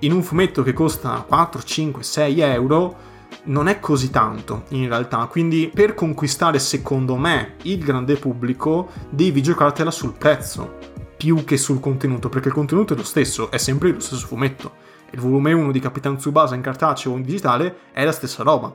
in 0.00 0.12
un 0.12 0.22
fumetto 0.22 0.62
che 0.62 0.72
costa 0.72 1.24
4, 1.26 1.62
5, 1.62 2.02
6 2.02 2.40
euro 2.40 2.96
non 3.44 3.68
è 3.68 3.80
così 3.80 4.10
tanto 4.10 4.64
in 4.70 4.88
realtà, 4.88 5.26
quindi 5.26 5.70
per 5.72 5.94
conquistare 5.94 6.58
secondo 6.58 7.16
me 7.16 7.54
il 7.62 7.78
grande 7.78 8.16
pubblico 8.16 8.88
devi 9.08 9.42
giocartela 9.42 9.90
sul 9.90 10.12
prezzo 10.12 10.94
più 11.16 11.44
che 11.44 11.56
sul 11.56 11.80
contenuto, 11.80 12.28
perché 12.28 12.48
il 12.48 12.54
contenuto 12.54 12.94
è 12.94 12.96
lo 12.96 13.04
stesso, 13.04 13.50
è 13.50 13.58
sempre 13.58 13.92
lo 13.92 14.00
stesso 14.00 14.26
fumetto. 14.26 14.84
Il 15.10 15.20
volume 15.20 15.52
1 15.52 15.72
di 15.72 15.80
Capitan 15.80 16.16
Tsubasa 16.16 16.54
in 16.54 16.60
cartaceo 16.60 17.12
o 17.12 17.16
in 17.16 17.22
digitale 17.22 17.78
è 17.92 18.04
la 18.04 18.12
stessa 18.12 18.42
roba. 18.42 18.74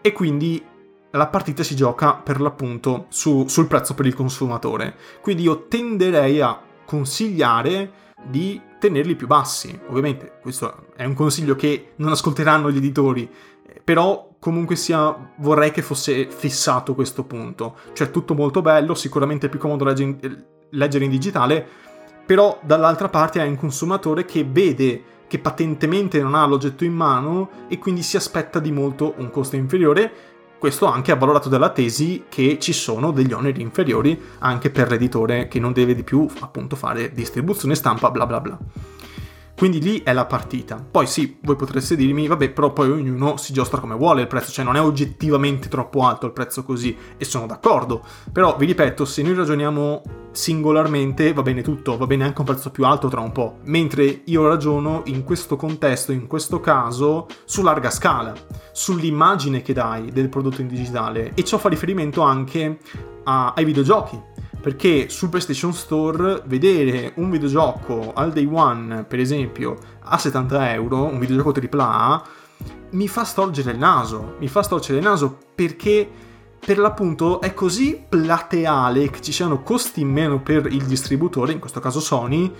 E 0.00 0.12
quindi 0.12 0.62
la 1.12 1.26
partita 1.28 1.62
si 1.62 1.76
gioca 1.76 2.14
per 2.14 2.40
l'appunto 2.40 3.06
su, 3.08 3.46
sul 3.48 3.66
prezzo 3.66 3.94
per 3.94 4.06
il 4.06 4.14
consumatore. 4.14 4.96
Quindi 5.22 5.44
io 5.44 5.66
tenderei 5.66 6.40
a 6.40 6.60
consigliare 6.84 8.02
di 8.26 8.60
tenerli 8.78 9.14
più 9.14 9.26
bassi. 9.26 9.78
Ovviamente 9.88 10.38
questo 10.42 10.88
è 10.96 11.04
un 11.04 11.14
consiglio 11.14 11.54
che 11.56 11.92
non 11.96 12.10
ascolteranno 12.10 12.70
gli 12.70 12.76
editori, 12.76 13.30
però 13.82 14.30
comunque 14.38 14.76
sia 14.76 15.32
vorrei 15.36 15.70
che 15.70 15.82
fosse 15.82 16.28
fissato 16.28 16.94
questo 16.94 17.24
punto. 17.24 17.76
Cioè 17.94 18.10
tutto 18.10 18.34
molto 18.34 18.60
bello, 18.60 18.94
sicuramente 18.94 19.46
è 19.46 19.48
più 19.48 19.58
comodo 19.58 19.84
leggere 19.84 21.04
in 21.04 21.10
digitale, 21.10 21.66
però 22.26 22.58
dall'altra 22.62 23.08
parte 23.08 23.40
hai 23.40 23.48
un 23.48 23.56
consumatore 23.56 24.24
che 24.24 24.44
vede 24.44 25.02
che 25.26 25.38
patentemente 25.38 26.20
non 26.20 26.34
ha 26.34 26.46
l'oggetto 26.46 26.84
in 26.84 26.92
mano 26.92 27.48
e 27.68 27.78
quindi 27.78 28.02
si 28.02 28.16
aspetta 28.16 28.58
di 28.58 28.70
molto 28.70 29.14
un 29.16 29.30
costo 29.30 29.56
inferiore. 29.56 30.12
Questo 30.58 30.86
anche 30.86 31.12
ha 31.12 31.16
valorato 31.16 31.48
dalla 31.48 31.70
tesi 31.70 32.24
che 32.28 32.58
ci 32.58 32.72
sono 32.72 33.10
degli 33.10 33.32
oneri 33.32 33.60
inferiori 33.60 34.18
anche 34.38 34.70
per 34.70 34.90
l'editore 34.90 35.48
che 35.48 35.60
non 35.60 35.72
deve 35.72 35.94
di 35.94 36.04
più 36.04 36.26
appunto 36.40 36.76
fare 36.76 37.12
distribuzione 37.12 37.74
stampa 37.74 38.10
bla 38.10 38.26
bla 38.26 38.40
bla. 38.40 38.58
Quindi 39.56 39.80
lì 39.80 40.02
è 40.02 40.12
la 40.12 40.26
partita. 40.26 40.84
Poi 40.90 41.06
sì, 41.06 41.38
voi 41.42 41.56
potreste 41.56 41.96
dirmi, 41.96 42.26
vabbè, 42.26 42.50
però 42.50 42.72
poi 42.72 42.90
ognuno 42.90 43.36
si 43.36 43.52
giostra 43.52 43.78
come 43.80 43.94
vuole 43.94 44.22
il 44.22 44.26
prezzo, 44.26 44.50
cioè 44.50 44.64
non 44.64 44.76
è 44.76 44.80
oggettivamente 44.80 45.68
troppo 45.68 46.02
alto 46.02 46.26
il 46.26 46.32
prezzo 46.32 46.64
così, 46.64 46.96
e 47.16 47.24
sono 47.24 47.46
d'accordo. 47.46 48.02
Però 48.32 48.56
vi 48.56 48.66
ripeto, 48.66 49.04
se 49.04 49.22
noi 49.22 49.34
ragioniamo 49.34 50.02
singolarmente 50.32 51.32
va 51.32 51.42
bene 51.42 51.62
tutto, 51.62 51.96
va 51.96 52.06
bene 52.06 52.24
anche 52.24 52.40
un 52.40 52.46
prezzo 52.46 52.70
più 52.70 52.84
alto 52.84 53.06
tra 53.08 53.20
un 53.20 53.30
po', 53.30 53.58
mentre 53.64 54.22
io 54.24 54.48
ragiono 54.48 55.02
in 55.04 55.22
questo 55.22 55.54
contesto, 55.54 56.10
in 56.10 56.26
questo 56.26 56.58
caso, 56.58 57.28
su 57.44 57.62
larga 57.62 57.90
scala, 57.90 58.32
sull'immagine 58.72 59.62
che 59.62 59.72
dai 59.72 60.10
del 60.10 60.28
prodotto 60.28 60.60
in 60.60 60.66
digitale, 60.66 61.32
e 61.34 61.44
ciò 61.44 61.58
fa 61.58 61.68
riferimento 61.68 62.22
anche 62.22 62.78
a, 63.22 63.52
ai 63.54 63.64
videogiochi 63.64 64.32
perché 64.64 65.10
sul 65.10 65.28
PlayStation 65.28 65.74
Store 65.74 66.40
vedere 66.46 67.12
un 67.16 67.28
videogioco 67.28 68.14
al 68.14 68.32
day 68.32 68.48
one, 68.50 69.04
per 69.04 69.20
esempio, 69.20 69.76
a 70.04 70.16
70 70.16 70.72
euro, 70.72 71.04
un 71.04 71.18
videogioco 71.18 71.52
AAA, 71.52 72.24
mi 72.92 73.06
fa 73.06 73.24
storgere 73.24 73.72
il 73.72 73.76
naso, 73.76 74.36
mi 74.38 74.48
fa 74.48 74.62
storgere 74.62 75.00
il 75.00 75.04
naso 75.04 75.36
perché 75.54 76.08
per 76.58 76.78
l'appunto 76.78 77.42
è 77.42 77.52
così 77.52 78.02
plateale 78.08 79.10
che 79.10 79.20
ci 79.20 79.32
siano 79.32 79.62
costi 79.62 80.00
in 80.00 80.08
meno 80.08 80.40
per 80.40 80.64
il 80.72 80.86
distributore, 80.86 81.52
in 81.52 81.58
questo 81.58 81.80
caso 81.80 82.00
Sony, 82.00 82.50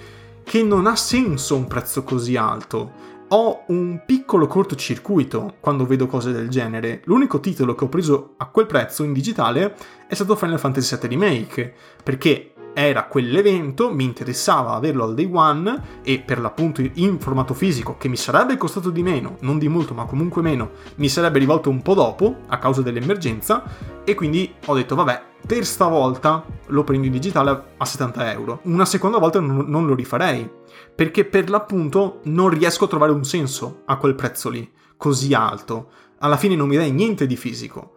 che 0.45 0.63
non 0.63 0.87
ha 0.87 0.97
senso 0.97 1.57
un 1.57 1.67
prezzo 1.67 2.03
così 2.03 2.37
alto 2.37 3.14
ho 3.29 3.65
un 3.69 4.03
piccolo 4.05 4.47
cortocircuito 4.47 5.55
quando 5.61 5.87
vedo 5.87 6.07
cose 6.07 6.33
del 6.33 6.49
genere. 6.49 7.03
L'unico 7.05 7.41
titolo 7.41 7.75
che 7.75 7.85
ho 7.85 7.89
preso 7.89 8.35
a 8.37 8.47
quel 8.47 8.67
prezzo 8.67 9.03
in 9.03 9.13
digitale 9.13 9.75
è 10.07 10.15
stato 10.15 10.37
Final 10.37 10.59
Fantasy 10.59 10.97
VII 10.97 11.09
Remake, 11.09 11.75
perché 12.03 12.55
era 12.75 13.05
quell'evento, 13.05 13.95
mi 13.95 14.05
interessava 14.05 14.75
averlo 14.75 15.05
al 15.05 15.15
day 15.15 15.31
one 15.33 16.01
e 16.03 16.19
per 16.19 16.41
l'appunto 16.41 16.83
in 16.95 17.21
formato 17.21 17.55
fisico 17.55 17.97
che 17.97 18.09
mi 18.09 18.17
sarebbe 18.17 18.57
costato 18.57 18.91
di 18.91 19.03
meno, 19.03 19.37
non 19.41 19.59
di 19.59 19.69
molto 19.69 19.95
ma 19.95 20.05
comunque 20.05 20.43
meno, 20.43 20.73
mi 20.97 21.09
sarebbe 21.09 21.39
rivolto 21.39 21.71
un 21.71 21.83
po' 21.83 21.95
dopo 21.95 22.39
a 22.49 22.59
causa 22.59 22.83
dell'emergenza 22.83 23.63
e 24.05 24.15
quindi 24.15 24.53
ho 24.67 24.75
detto 24.75 24.97
vabbè, 24.97 25.23
per 25.47 25.65
stavolta 25.65 26.45
lo 26.69 26.85
prendo 26.85 27.07
in 27.07 27.13
digitale 27.13 27.65
a 27.77 27.85
70 27.85 28.33
euro. 28.33 28.61
Una 28.65 28.85
seconda 28.85 29.19
volta 29.19 29.39
non, 29.41 29.87
lo 29.87 29.95
rifarei 29.95 30.51
perché 30.95 31.25
per 31.25 31.51
l'appunto 31.51 32.21
non 32.25 32.49
riesco 32.49 32.85
a 32.85 32.89
trovare 32.89 33.13
un 33.13 33.25
senso 33.25 33.83
a 33.87 33.97
quel 33.97 34.15
prezzo 34.15 34.49
lì, 34.49 34.71
così 34.97 35.35
alto. 35.35 35.91
Alla 36.19 36.37
fine 36.37 36.55
non 36.55 36.69
mi 36.69 36.77
dai 36.77 36.93
niente 36.93 37.27
di 37.27 37.37
fisico. 37.37 37.97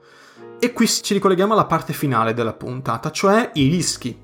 E 0.60 0.74
qui 0.74 0.88
ci 0.88 1.14
ricolleghiamo 1.14 1.54
alla 1.54 1.66
parte 1.66 1.94
finale 1.94 2.34
della 2.34 2.54
puntata, 2.54 3.12
cioè 3.12 3.52
i 3.54 3.68
rischi. 3.68 4.18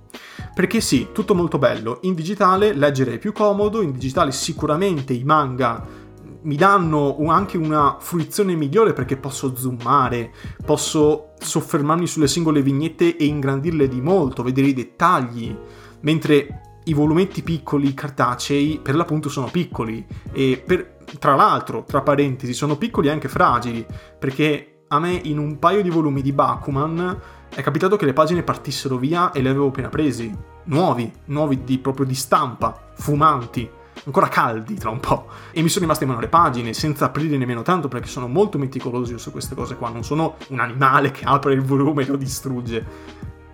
Perché 0.53 0.82
sì, 0.82 1.10
tutto 1.12 1.36
molto 1.36 1.60
bello, 1.60 2.00
in 2.01 2.15
digitale 2.15 2.74
leggere 2.74 3.13
è 3.13 3.18
più 3.20 3.32
comodo, 3.32 3.82
in 3.82 3.92
digitale 3.92 4.32
sicuramente 4.32 5.13
i 5.13 5.24
manga 5.24 6.01
mi 6.44 6.56
danno 6.56 7.18
anche 7.27 7.58
una 7.58 7.98
fruizione 8.00 8.56
migliore 8.56 8.94
perché 8.94 9.15
posso 9.15 9.56
zoomare, 9.56 10.34
posso 10.65 11.34
soffermarmi 11.39 12.08
sulle 12.08 12.27
singole 12.27 12.62
vignette 12.62 13.15
e 13.15 13.25
ingrandirle 13.25 13.88
di 13.88 14.01
molto, 14.01 14.44
vedere 14.44 14.68
i 14.68 14.74
dettagli, 14.74 15.56
mentre 16.01 16.73
i 16.86 16.94
volumetti 16.94 17.44
piccoli 17.44 17.94
cartacei 17.94 18.80
per 18.82 18.96
l'appunto 18.96 19.30
sono 19.30 19.48
piccoli 19.50 20.06
e 20.32 20.62
per, 20.66 20.98
tra 21.20 21.36
l'altro, 21.36 21.84
tra 21.84 22.02
parentesi, 22.02 22.54
sono 22.54 22.78
piccoli 22.78 23.08
e 23.08 23.12
anche 23.12 23.28
fragili 23.28 23.86
perché 24.20 24.84
a 24.88 25.00
me 25.00 25.13
in 25.24 25.38
un 25.38 25.58
paio 25.60 25.82
di 25.82 25.90
volumi 25.90 26.22
di 26.22 26.34
Bakuman 26.34 27.20
è 27.50 27.62
capitato 27.62 27.96
che 27.96 28.06
le 28.06 28.13
pagine 28.13 28.44
partissero 28.44 28.98
via 28.98 29.32
e 29.32 29.42
le 29.42 29.50
avevo 29.50 29.68
appena 29.68 29.90
presi. 29.90 30.36
Nuovi, 30.66 31.12
nuovi 31.25 31.63
di, 31.63 31.78
proprio 31.78 32.06
di 32.06 32.16
stampa, 32.16 32.92
fumanti, 32.96 33.70
ancora 34.06 34.28
caldi 34.28 34.75
tra 34.75 34.90
un 34.90 35.00
po'. 35.00 35.28
E 35.52 35.62
mi 35.62 35.70
sono 35.70 35.82
rimaste 35.82 36.04
in 36.04 36.10
mano 36.10 36.22
le 36.22 36.30
pagine 36.30 36.74
senza 36.74 37.06
aprire 37.06 37.38
nemmeno 37.38 37.62
tanto 37.62 37.88
perché 37.88 38.08
sono 38.08 38.28
molto 38.28 38.58
meticoloso 38.58 39.18
su 39.18 39.32
queste 39.32 39.56
cose 39.56 39.75
qua. 39.75 39.90
Non 39.90 40.04
sono 40.04 40.36
un 40.50 40.60
animale 40.60 41.12
che 41.12 41.25
apre 41.25 41.54
il 41.54 41.62
volume 41.62 42.04
e 42.04 42.08
lo 42.08 42.18
distrugge. 42.18 42.86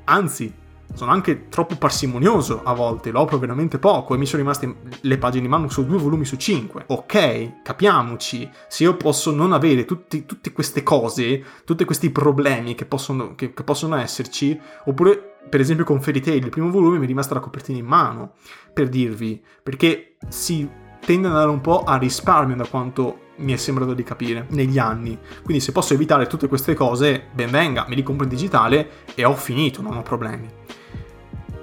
Anzi, 0.05 0.53
sono 0.93 1.11
anche 1.11 1.47
troppo 1.49 1.75
parsimonioso 1.75 2.61
a 2.63 2.73
volte, 2.73 3.11
lo 3.11 3.21
apro 3.21 3.37
veramente 3.37 3.79
poco 3.79 4.13
e 4.13 4.17
mi 4.17 4.25
sono 4.25 4.41
rimaste 4.41 4.75
le 5.01 5.17
pagine 5.17 5.45
in 5.45 5.51
mano 5.51 5.69
su 5.69 5.85
due 5.85 5.97
volumi 5.97 6.25
su 6.25 6.35
cinque. 6.35 6.83
Ok, 6.87 7.61
capiamoci, 7.63 8.49
se 8.67 8.83
io 8.83 8.95
posso 8.95 9.31
non 9.31 9.53
avere 9.53 9.85
tutti, 9.85 10.25
tutte 10.25 10.51
queste 10.51 10.83
cose, 10.83 11.43
tutti 11.63 11.85
questi 11.85 12.09
problemi 12.09 12.75
che 12.75 12.85
possono, 12.85 13.35
che, 13.35 13.53
che 13.53 13.63
possono 13.63 13.95
esserci, 13.95 14.59
oppure 14.85 15.35
per 15.49 15.59
esempio 15.59 15.85
con 15.85 16.01
Fairy 16.01 16.19
Tail, 16.19 16.43
il 16.43 16.49
primo 16.49 16.69
volume 16.69 16.97
mi 16.97 17.05
è 17.05 17.07
rimasta 17.07 17.33
la 17.33 17.39
copertina 17.39 17.77
in 17.77 17.85
mano, 17.85 18.33
per 18.73 18.89
dirvi, 18.89 19.41
perché 19.63 20.17
si 20.27 20.67
tende 20.99 21.27
ad 21.27 21.33
andare 21.33 21.49
un 21.49 21.61
po' 21.61 21.83
a 21.83 21.97
risparmio 21.97 22.55
da 22.55 22.65
quanto 22.65 23.27
mi 23.37 23.53
è 23.53 23.55
sembrato 23.55 23.93
di 23.93 24.03
capire 24.03 24.45
negli 24.49 24.77
anni. 24.77 25.17
Quindi 25.43 25.63
se 25.63 25.71
posso 25.71 25.93
evitare 25.93 26.27
tutte 26.27 26.47
queste 26.47 26.73
cose, 26.73 27.27
ben 27.33 27.49
venga, 27.49 27.85
me 27.87 27.95
li 27.95 28.03
compro 28.03 28.25
in 28.25 28.29
digitale 28.29 28.89
e 29.15 29.23
ho 29.23 29.33
finito, 29.33 29.81
non 29.81 29.95
ho 29.95 30.01
problemi. 30.01 30.58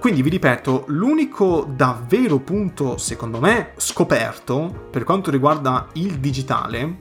Quindi 0.07 0.23
vi 0.23 0.31
ripeto, 0.31 0.85
l'unico 0.87 1.69
davvero 1.69 2.39
punto, 2.39 2.97
secondo 2.97 3.41
me, 3.41 3.73
scoperto 3.75 4.87
per 4.89 5.03
quanto 5.03 5.33
riguarda 5.33 5.89
il 5.95 6.21
digitale 6.21 6.99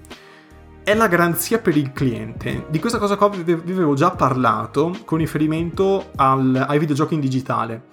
è 0.83 0.95
la 0.95 1.07
garanzia 1.07 1.59
per 1.59 1.77
il 1.77 1.91
cliente. 1.91 2.65
Di 2.67 2.79
questa 2.79 2.97
cosa 2.97 3.15
qua 3.15 3.29
vi 3.29 3.51
avevo 3.51 3.93
già 3.93 4.09
parlato 4.09 4.91
con 5.05 5.19
riferimento 5.19 6.09
al, 6.15 6.65
ai 6.67 6.79
videogiochi 6.79 7.13
in 7.13 7.19
digitale. 7.19 7.83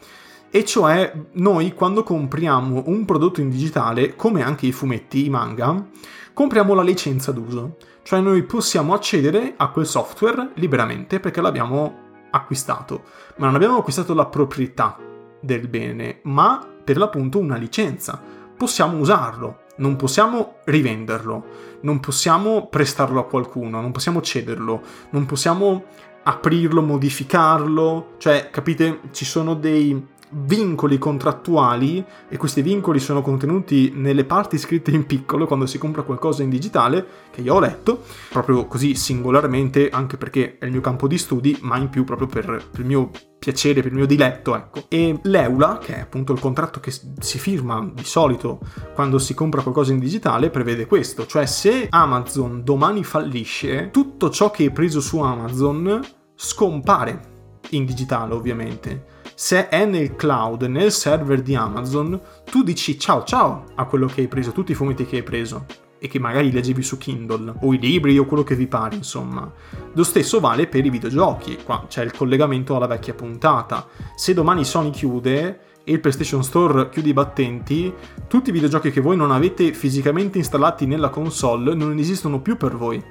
E 0.51 0.65
cioè, 0.65 1.13
noi 1.33 1.75
quando 1.75 2.03
compriamo 2.05 2.85
un 2.87 3.05
prodotto 3.05 3.43
in 3.43 3.51
digitale, 3.51 4.17
come 4.17 4.43
anche 4.43 4.65
i 4.65 4.73
fumetti, 4.73 5.27
i 5.27 5.29
manga, 5.29 5.89
compriamo 6.33 6.73
la 6.73 6.83
licenza 6.83 7.33
d'uso. 7.33 7.77
Cioè 8.03 8.21
noi 8.21 8.45
possiamo 8.45 8.95
accedere 8.95 9.53
a 9.59 9.69
quel 9.69 9.85
software 9.85 10.53
liberamente 10.55 11.21
perché 11.21 11.43
l'abbiamo 11.43 12.12
acquistato, 12.33 13.05
ma 13.37 13.47
non 13.47 13.55
abbiamo 13.55 13.79
acquistato 13.79 14.13
la 14.15 14.27
proprietà 14.27 14.99
del 15.41 15.69
bene, 15.69 16.19
ma 16.25 16.67
per 16.85 16.97
l'appunto 16.97 17.39
una 17.39 17.57
licenza. 17.57 18.21
Possiamo 18.57 18.99
usarlo, 18.99 19.63
non 19.77 19.97
possiamo 19.97 20.57
rivenderlo, 20.65 21.45
non 21.83 22.01
possiamo 22.01 22.67
prestarlo 22.69 23.21
a 23.21 23.27
qualcuno, 23.27 23.81
non 23.81 23.93
possiamo 23.93 24.21
cederlo, 24.21 24.83
non 25.11 25.27
possiamo 25.27 25.85
aprirlo, 26.25 26.83
modificarlo, 26.83 28.15
cioè 28.19 28.51
capite 28.51 29.01
ci 29.11 29.25
sono 29.25 29.55
dei 29.55 30.11
vincoli 30.33 30.99
contrattuali 30.99 32.05
e 32.29 32.37
questi 32.37 32.63
vincoli 32.63 32.99
sono 32.99 33.23
contenuti 33.23 33.93
nelle 33.95 34.25
parti 34.25 34.59
scritte 34.59 34.91
in 34.91 35.07
piccolo 35.07 35.47
quando 35.47 35.67
si 35.67 35.79
compra 35.79 36.03
qualcosa 36.03 36.43
in 36.43 36.51
digitale 36.51 37.07
che 37.31 37.43
io 37.43 37.55
ho 37.55 37.61
letto 37.61 38.03
proprio 38.31 38.67
così 38.67 38.95
singolarmente 38.95 39.91
anche 39.91 40.17
perché 40.17 40.59
è 40.59 40.65
il 40.65 40.73
mio 40.73 40.81
campo 40.81 41.07
di 41.07 41.19
studi 41.19 41.59
ma 41.63 41.77
in 41.77 41.89
più 41.89 42.05
proprio 42.05 42.27
per, 42.27 42.47
per 42.71 42.81
il 42.81 42.87
mio 42.87 43.11
piacere, 43.43 43.83
per 43.83 43.91
il 43.91 43.97
mio 43.97 44.07
diletto, 44.07 44.55
ecco. 44.55 44.85
E 44.87 45.19
l'EULA, 45.21 45.79
che 45.79 45.97
è 45.97 46.01
appunto 46.01 46.33
il 46.33 46.39
contratto 46.39 46.79
che 46.79 46.93
si 46.93 47.39
firma 47.41 47.91
di 47.93 48.05
solito 48.05 48.61
quando 48.95 49.19
si 49.19 49.35
compra 49.35 49.63
qualcosa 49.63 49.93
in 49.93 49.99
digitale, 49.99 50.49
prevede 50.49 50.87
questo, 50.87 51.27
cioè 51.27 51.45
se 51.47 51.89
Amazon 51.91 52.63
domani 52.63 53.03
fallisce, 53.03 53.91
tutto 53.91 54.31
ciò 54.31 54.53
che 54.53 54.63
hai 54.63 54.71
preso 54.71 55.01
su 55.01 55.19
Amazon 55.19 56.01
scompare 56.37 57.31
in 57.71 57.85
digitale 57.85 58.33
ovviamente. 58.35 59.12
Se 59.45 59.69
è 59.69 59.85
nel 59.87 60.15
cloud, 60.15 60.63
nel 60.63 60.93
server 60.93 61.43
di 61.43 61.57
Amazon, 61.57 62.21
tu 62.45 62.63
dici 62.63 62.97
ciao 62.97 63.25
ciao 63.25 63.65
a 63.75 63.87
quello 63.87 64.07
che 64.07 64.21
hai 64.21 64.29
preso, 64.29 64.53
tutti 64.53 64.71
i 64.71 64.77
fumetti 64.77 65.05
che 65.05 65.17
hai 65.17 65.25
preso 65.25 65.67
e 65.99 66.07
che 66.07 66.21
magari 66.21 66.53
leggevi 66.53 66.81
su 66.81 66.97
Kindle 66.97 67.55
o 67.63 67.75
i 67.75 67.79
libri 67.81 68.17
o 68.19 68.25
quello 68.25 68.45
che 68.45 68.55
vi 68.55 68.69
pare, 68.69 68.95
insomma. 68.95 69.53
Lo 69.95 70.05
stesso 70.05 70.39
vale 70.39 70.69
per 70.69 70.87
i 70.87 70.91
videogiochi, 70.91 71.59
qua 71.65 71.87
c'è 71.89 72.05
il 72.05 72.13
collegamento 72.13 72.77
alla 72.77 72.87
vecchia 72.87 73.15
puntata. 73.15 73.89
Se 74.15 74.33
domani 74.33 74.65
Sony 74.65 74.91
chiude 74.91 75.61
e 75.83 75.91
il 75.91 75.99
PlayStation 75.99 76.45
Store 76.45 76.89
chiude 76.89 77.09
i 77.09 77.13
battenti, 77.13 77.93
tutti 78.29 78.51
i 78.51 78.53
videogiochi 78.53 78.93
che 78.93 79.01
voi 79.01 79.17
non 79.17 79.33
avete 79.33 79.73
fisicamente 79.73 80.39
installati 80.39 80.87
nella 80.87 81.09
console 81.09 81.75
non 81.75 81.99
esistono 81.99 82.41
più 82.41 82.57
per 82.57 82.77
voi. 82.77 83.03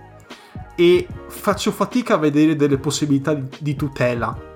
E 0.78 1.08
faccio 1.28 1.72
fatica 1.72 2.14
a 2.14 2.20
vedere 2.20 2.56
delle 2.56 2.78
possibilità 2.78 3.34
di 3.34 3.76
tutela 3.76 4.50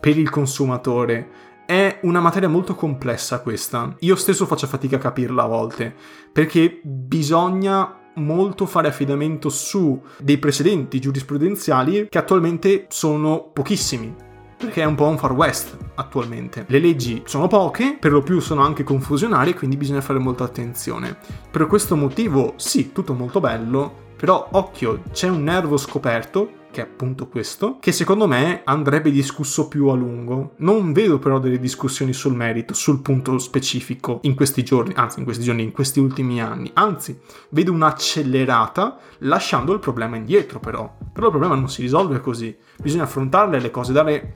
per 0.00 0.16
il 0.16 0.30
consumatore 0.30 1.46
è 1.66 1.98
una 2.02 2.20
materia 2.20 2.48
molto 2.48 2.74
complessa 2.74 3.40
questa. 3.40 3.94
Io 4.00 4.16
stesso 4.16 4.46
faccio 4.46 4.66
fatica 4.66 4.96
a 4.96 5.00
capirla 5.00 5.42
a 5.42 5.48
volte, 5.48 5.94
perché 6.32 6.80
bisogna 6.82 7.94
molto 8.14 8.66
fare 8.66 8.88
affidamento 8.88 9.48
su 9.48 10.00
dei 10.18 10.38
precedenti 10.38 10.98
giurisprudenziali 10.98 12.06
che 12.08 12.18
attualmente 12.18 12.86
sono 12.88 13.50
pochissimi. 13.52 14.14
Perché 14.56 14.82
è 14.82 14.86
un 14.86 14.94
po' 14.94 15.06
un 15.06 15.18
far 15.18 15.32
west 15.32 15.76
attualmente. 15.94 16.64
Le 16.66 16.80
leggi 16.80 17.22
sono 17.26 17.46
poche, 17.46 17.96
per 18.00 18.12
lo 18.12 18.22
più 18.22 18.40
sono 18.40 18.62
anche 18.62 18.82
confusionarie, 18.82 19.54
quindi 19.54 19.76
bisogna 19.76 20.00
fare 20.00 20.18
molta 20.18 20.44
attenzione. 20.44 21.16
Per 21.50 21.66
questo 21.66 21.96
motivo, 21.96 22.54
sì, 22.56 22.92
tutto 22.92 23.14
molto 23.14 23.38
bello, 23.38 24.06
però 24.16 24.48
occhio, 24.52 25.02
c'è 25.12 25.28
un 25.28 25.44
nervo 25.44 25.76
scoperto 25.76 26.50
che 26.78 26.84
è 26.84 26.84
appunto 26.84 27.26
questo, 27.26 27.78
che 27.80 27.90
secondo 27.90 28.28
me 28.28 28.62
andrebbe 28.64 29.10
discusso 29.10 29.66
più 29.66 29.88
a 29.88 29.96
lungo. 29.96 30.52
Non 30.58 30.92
vedo 30.92 31.18
però 31.18 31.40
delle 31.40 31.58
discussioni 31.58 32.12
sul 32.12 32.36
merito, 32.36 32.72
sul 32.72 33.02
punto 33.02 33.36
specifico 33.38 34.20
in 34.22 34.36
questi 34.36 34.62
giorni, 34.62 34.92
anzi 34.94 35.18
in 35.18 35.24
questi 35.24 35.42
giorni, 35.42 35.64
in 35.64 35.72
questi 35.72 35.98
ultimi 35.98 36.40
anni. 36.40 36.70
Anzi, 36.74 37.18
vedo 37.50 37.72
un'accelerata 37.72 38.96
lasciando 39.18 39.72
il 39.72 39.80
problema 39.80 40.14
indietro 40.14 40.60
però. 40.60 40.88
Però 41.12 41.26
il 41.26 41.32
problema 41.32 41.56
non 41.56 41.68
si 41.68 41.82
risolve 41.82 42.20
così. 42.20 42.56
Bisogna 42.80 43.02
affrontarle 43.02 43.58
le 43.58 43.70
cose, 43.72 43.92
dare 43.92 44.34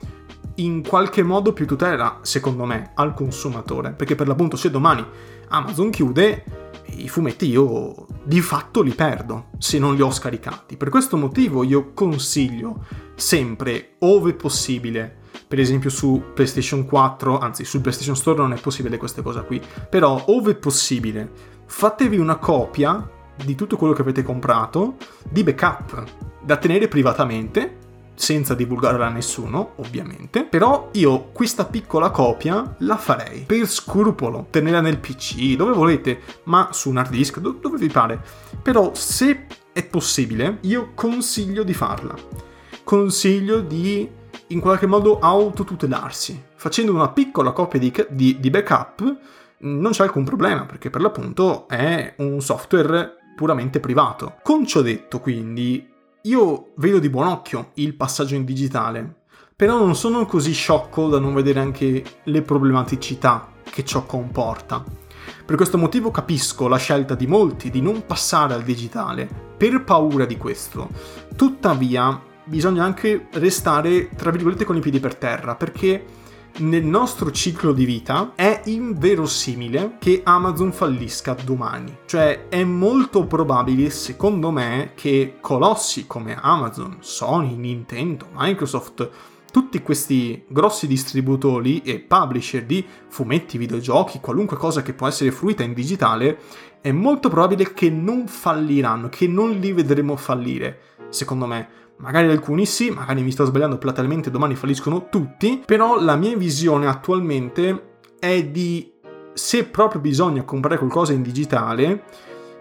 in 0.57 0.85
qualche 0.85 1.23
modo 1.23 1.53
più 1.53 1.65
tutela, 1.65 2.19
secondo 2.23 2.65
me, 2.65 2.91
al 2.95 3.15
consumatore. 3.15 3.93
Perché 3.93 4.17
per 4.17 4.27
l'appunto 4.27 4.57
se 4.57 4.69
domani 4.69 5.07
Amazon 5.49 5.91
chiude, 5.91 6.45
i 6.97 7.09
fumetti 7.09 7.49
io 7.49 8.07
di 8.25 8.41
fatto 8.41 8.83
li 8.83 8.93
perdo 8.93 9.49
se 9.59 9.79
non 9.79 9.95
li 9.95 10.03
ho 10.03 10.11
scaricati. 10.11 10.77
Per 10.77 10.89
questo 10.89 11.17
motivo 11.17 11.63
io 11.63 11.93
consiglio 11.93 12.85
sempre, 13.15 13.95
ove 14.01 14.35
possibile, 14.35 15.19
per 15.47 15.59
esempio 15.59 15.91
su 15.91 16.23
PlayStation 16.35 16.85
4, 16.85 17.39
anzi 17.39 17.65
sul 17.65 17.81
PlayStation 17.81 18.17
Store 18.17 18.39
non 18.39 18.53
è 18.53 18.61
possibile 18.61 18.97
queste 18.97 19.23
cose 19.23 19.45
qui, 19.45 19.61
però 19.89 20.23
ove 20.27 20.55
possibile, 20.55 21.31
fatevi 21.67 22.19
una 22.19 22.37
copia 22.37 23.09
di 23.45 23.55
tutto 23.55 23.77
quello 23.77 23.95
che 23.95 24.03
avete 24.03 24.23
comprato 24.23 24.97
di 25.29 25.43
backup 25.43 26.05
da 26.45 26.57
tenere 26.57 26.89
privatamente 26.89 27.79
senza 28.15 28.55
divulgarla 28.55 29.07
a 29.07 29.11
nessuno, 29.11 29.73
ovviamente. 29.77 30.45
Però 30.45 30.91
io 30.93 31.31
questa 31.33 31.65
piccola 31.65 32.11
copia 32.11 32.75
la 32.79 32.97
farei 32.97 33.41
per 33.41 33.67
scrupolo, 33.67 34.47
tenerla 34.51 34.81
nel 34.81 34.99
PC, 34.99 35.57
dove 35.57 35.73
volete, 35.73 36.21
ma 36.45 36.69
su 36.73 36.91
un 36.91 36.99
hard 36.99 37.11
disk, 37.11 37.39
do- 37.39 37.59
dove 37.61 37.79
vi 37.79 37.89
pare. 37.89 38.21
Però 38.63 38.95
se 38.95 39.47
è 39.73 39.85
possibile, 39.85 40.59
io 40.63 40.93
consiglio 40.95 41.63
di 41.63 41.75
farla. 41.75 42.15
Consiglio 42.85 43.61
di 43.61 44.21
in 44.49 44.61
qualche 44.61 44.87
modo 44.87 45.19
autotutelarsi. 45.19 46.43
Facendo 46.55 46.93
una 46.93 47.09
piccola 47.09 47.53
copia 47.53 47.79
di, 47.79 47.93
di, 48.11 48.39
di 48.39 48.51
backup 48.51 49.19
non 49.63 49.93
c'è 49.93 50.03
alcun 50.03 50.25
problema, 50.25 50.65
perché 50.65 50.91
per 50.91 51.01
l'appunto 51.01 51.69
è 51.69 52.15
un 52.19 52.41
software 52.41 53.17
puramente 53.37 53.81
privato. 53.81 54.39
Con 54.43 54.67
ciò 54.67 54.81
detto, 54.81 55.21
quindi, 55.21 55.92
io 56.23 56.73
vedo 56.77 57.01
di 57.01 57.09
buon 57.09 57.27
occhio 57.27 57.71
il 57.75 57.95
passaggio 57.95 58.37
in 58.37 58.45
digitale, 58.45 59.23
però 59.57 59.79
non 59.79 59.97
sono 59.97 60.25
così 60.25 60.53
sciocco 60.53 61.09
da 61.09 61.19
non 61.19 61.35
vedere 61.35 61.59
anche 61.59 62.05
le 62.23 62.43
problematicità 62.43 63.51
che 63.69 63.85
ciò 63.85 64.07
comporta. 64.07 64.85
Per 65.45 65.57
questo 65.57 65.79
motivo 65.79 66.13
capisco 66.13 66.69
la 66.69 66.77
scelta 66.77 67.17
di 67.17 67.27
molti 67.27 67.71
di 67.71 67.81
non 67.81 68.07
passare 68.07 68.55
al 68.55 68.63
digitale, 68.63 69.29
per 69.57 69.83
paura 69.83 70.25
di 70.25 70.37
questo. 70.37 70.89
Tuttavia, 71.35 72.21
bisogna 72.45 72.85
anche 72.85 73.27
restare, 73.33 74.11
tra 74.15 74.31
virgolette, 74.31 74.65
con 74.65 74.77
i 74.77 74.81
piedi 74.81 75.01
per 75.01 75.17
terra, 75.17 75.57
perché 75.57 76.05
nel 76.59 76.85
nostro 76.85 77.31
ciclo 77.31 77.73
di 77.73 77.85
vita 77.85 78.33
è 78.35 78.63
inverosimile 78.65 79.97
che 79.99 80.21
Amazon 80.25 80.73
fallisca 80.73 81.35
domani. 81.45 81.97
Cioè 82.05 82.49
è 82.49 82.63
molto 82.65 83.27
probabile, 83.27 83.91
secondo 83.91 84.51
me, 84.51 84.93
che 84.95 85.37
colossi 85.41 86.07
come 86.07 86.37
Amazon, 86.41 86.99
Sony, 87.01 87.55
Nintendo, 87.57 88.29
Microsoft, 88.35 89.09
tutti 89.51 89.83
questi 89.83 90.45
grossi 90.49 90.87
distributori 90.87 91.83
e 91.83 92.01
publisher 92.01 92.65
di 92.65 92.85
fumetti, 93.09 93.59
videogiochi, 93.59 94.21
qualunque 94.21 94.57
cosa 94.57 94.83
che 94.83 94.95
può 94.95 95.07
essere 95.07 95.31
fruita 95.31 95.63
in 95.63 95.75
digitale, 95.75 96.39
è 96.81 96.91
molto 96.91 97.29
probabile 97.29 97.73
che 97.73 97.91
non 97.91 98.27
falliranno, 98.27 99.09
che 99.09 99.29
non 99.29 99.53
li 99.53 99.73
vedremo 99.73 100.17
fallire, 100.17 100.81
secondo 101.13 101.47
me 101.47 101.81
Magari 102.03 102.29
alcuni 102.29 102.67
sì, 102.67 102.91
magari 102.91 103.23
mi 103.23 103.31
sto 103.31 103.45
sbagliando 103.45 103.79
platealmente, 103.79 104.31
domani 104.31 104.57
falliscono 104.57 105.09
tutti, 105.09 105.63
però 105.65 106.01
la 106.01 106.17
mia 106.17 106.37
visione 106.37 106.89
attualmente 106.89 108.01
è 108.19 108.45
di, 108.45 108.93
se 109.33 109.65
proprio 109.67 110.01
bisogna 110.01 110.43
comprare 110.43 110.79
qualcosa 110.79 111.13
in 111.13 111.23
digitale, 111.23 112.03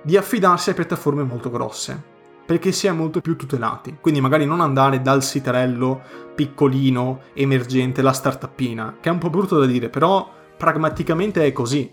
di 0.03 0.15
affidarsi 0.15 0.69
a 0.69 0.75
piattaforme 0.75 1.23
molto 1.23 1.49
grosse, 1.49 1.99
perché 2.45 2.71
si 2.71 2.85
è 2.85 2.91
molto 2.91 3.19
più 3.19 3.35
tutelati. 3.35 3.97
Quindi 3.99 4.21
magari 4.21 4.45
non 4.45 4.61
andare 4.61 5.01
dal 5.01 5.23
siterello 5.23 6.01
piccolino, 6.35 7.21
emergente, 7.33 8.03
la 8.03 8.13
startupina, 8.13 8.97
che 8.99 9.09
è 9.09 9.11
un 9.11 9.17
po' 9.17 9.31
brutto 9.31 9.57
da 9.57 9.65
dire, 9.65 9.89
però 9.89 10.31
pragmaticamente 10.55 11.43
è 11.43 11.51
così 11.51 11.91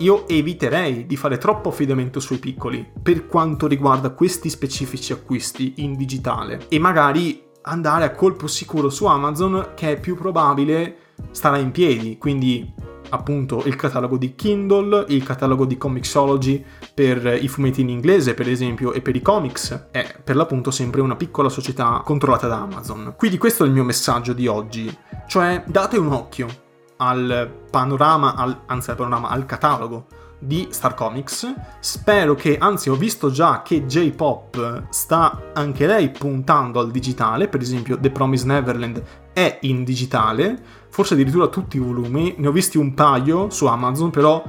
io 0.00 0.26
eviterei 0.28 1.06
di 1.06 1.16
fare 1.16 1.38
troppo 1.38 1.70
affidamento 1.70 2.20
sui 2.20 2.38
piccoli 2.38 2.86
per 3.02 3.26
quanto 3.26 3.66
riguarda 3.66 4.10
questi 4.10 4.48
specifici 4.48 5.12
acquisti 5.12 5.74
in 5.78 5.96
digitale. 5.96 6.66
E 6.68 6.78
magari 6.78 7.48
andare 7.62 8.04
a 8.04 8.12
colpo 8.12 8.46
sicuro 8.46 8.88
su 8.88 9.04
Amazon 9.06 9.72
che 9.74 9.92
è 9.92 10.00
più 10.00 10.16
probabile 10.16 10.96
starà 11.30 11.58
in 11.58 11.70
piedi, 11.70 12.16
quindi 12.16 12.72
appunto 13.10 13.62
il 13.66 13.76
catalogo 13.76 14.16
di 14.16 14.34
Kindle, 14.34 15.04
il 15.08 15.22
catalogo 15.22 15.66
di 15.66 15.76
Comixology 15.76 16.64
per 16.94 17.38
i 17.40 17.48
fumetti 17.48 17.80
in 17.80 17.88
inglese 17.88 18.34
per 18.34 18.48
esempio 18.48 18.92
e 18.92 19.02
per 19.02 19.16
i 19.16 19.22
comics 19.22 19.88
è 19.90 20.20
per 20.22 20.36
l'appunto 20.36 20.70
sempre 20.70 21.00
una 21.00 21.16
piccola 21.16 21.48
società 21.48 22.02
controllata 22.04 22.46
da 22.46 22.60
Amazon. 22.62 23.14
Quindi 23.16 23.36
questo 23.36 23.64
è 23.64 23.66
il 23.66 23.72
mio 23.72 23.84
messaggio 23.84 24.32
di 24.32 24.46
oggi, 24.46 24.96
cioè 25.26 25.62
date 25.66 25.98
un 25.98 26.12
occhio 26.12 26.68
al 27.00 27.50
panorama, 27.70 28.34
al, 28.34 28.62
anzi 28.66 28.90
al 28.90 28.96
panorama, 28.96 29.28
al 29.28 29.46
catalogo 29.46 30.06
di 30.38 30.68
Star 30.70 30.94
Comics. 30.94 31.54
Spero 31.80 32.34
che, 32.34 32.58
anzi 32.58 32.88
ho 32.90 32.94
visto 32.94 33.30
già 33.30 33.62
che 33.62 33.86
J-Pop 33.86 34.84
sta 34.90 35.50
anche 35.52 35.86
lei 35.86 36.10
puntando 36.10 36.80
al 36.80 36.90
digitale, 36.90 37.48
per 37.48 37.60
esempio 37.60 37.98
The 37.98 38.10
Promise 38.10 38.46
Neverland 38.46 39.02
è 39.32 39.58
in 39.62 39.84
digitale, 39.84 40.58
forse 40.88 41.14
addirittura 41.14 41.48
tutti 41.48 41.76
i 41.76 41.80
volumi, 41.80 42.34
ne 42.38 42.48
ho 42.48 42.52
visti 42.52 42.78
un 42.78 42.94
paio 42.94 43.50
su 43.50 43.66
Amazon, 43.66 44.10
però 44.10 44.42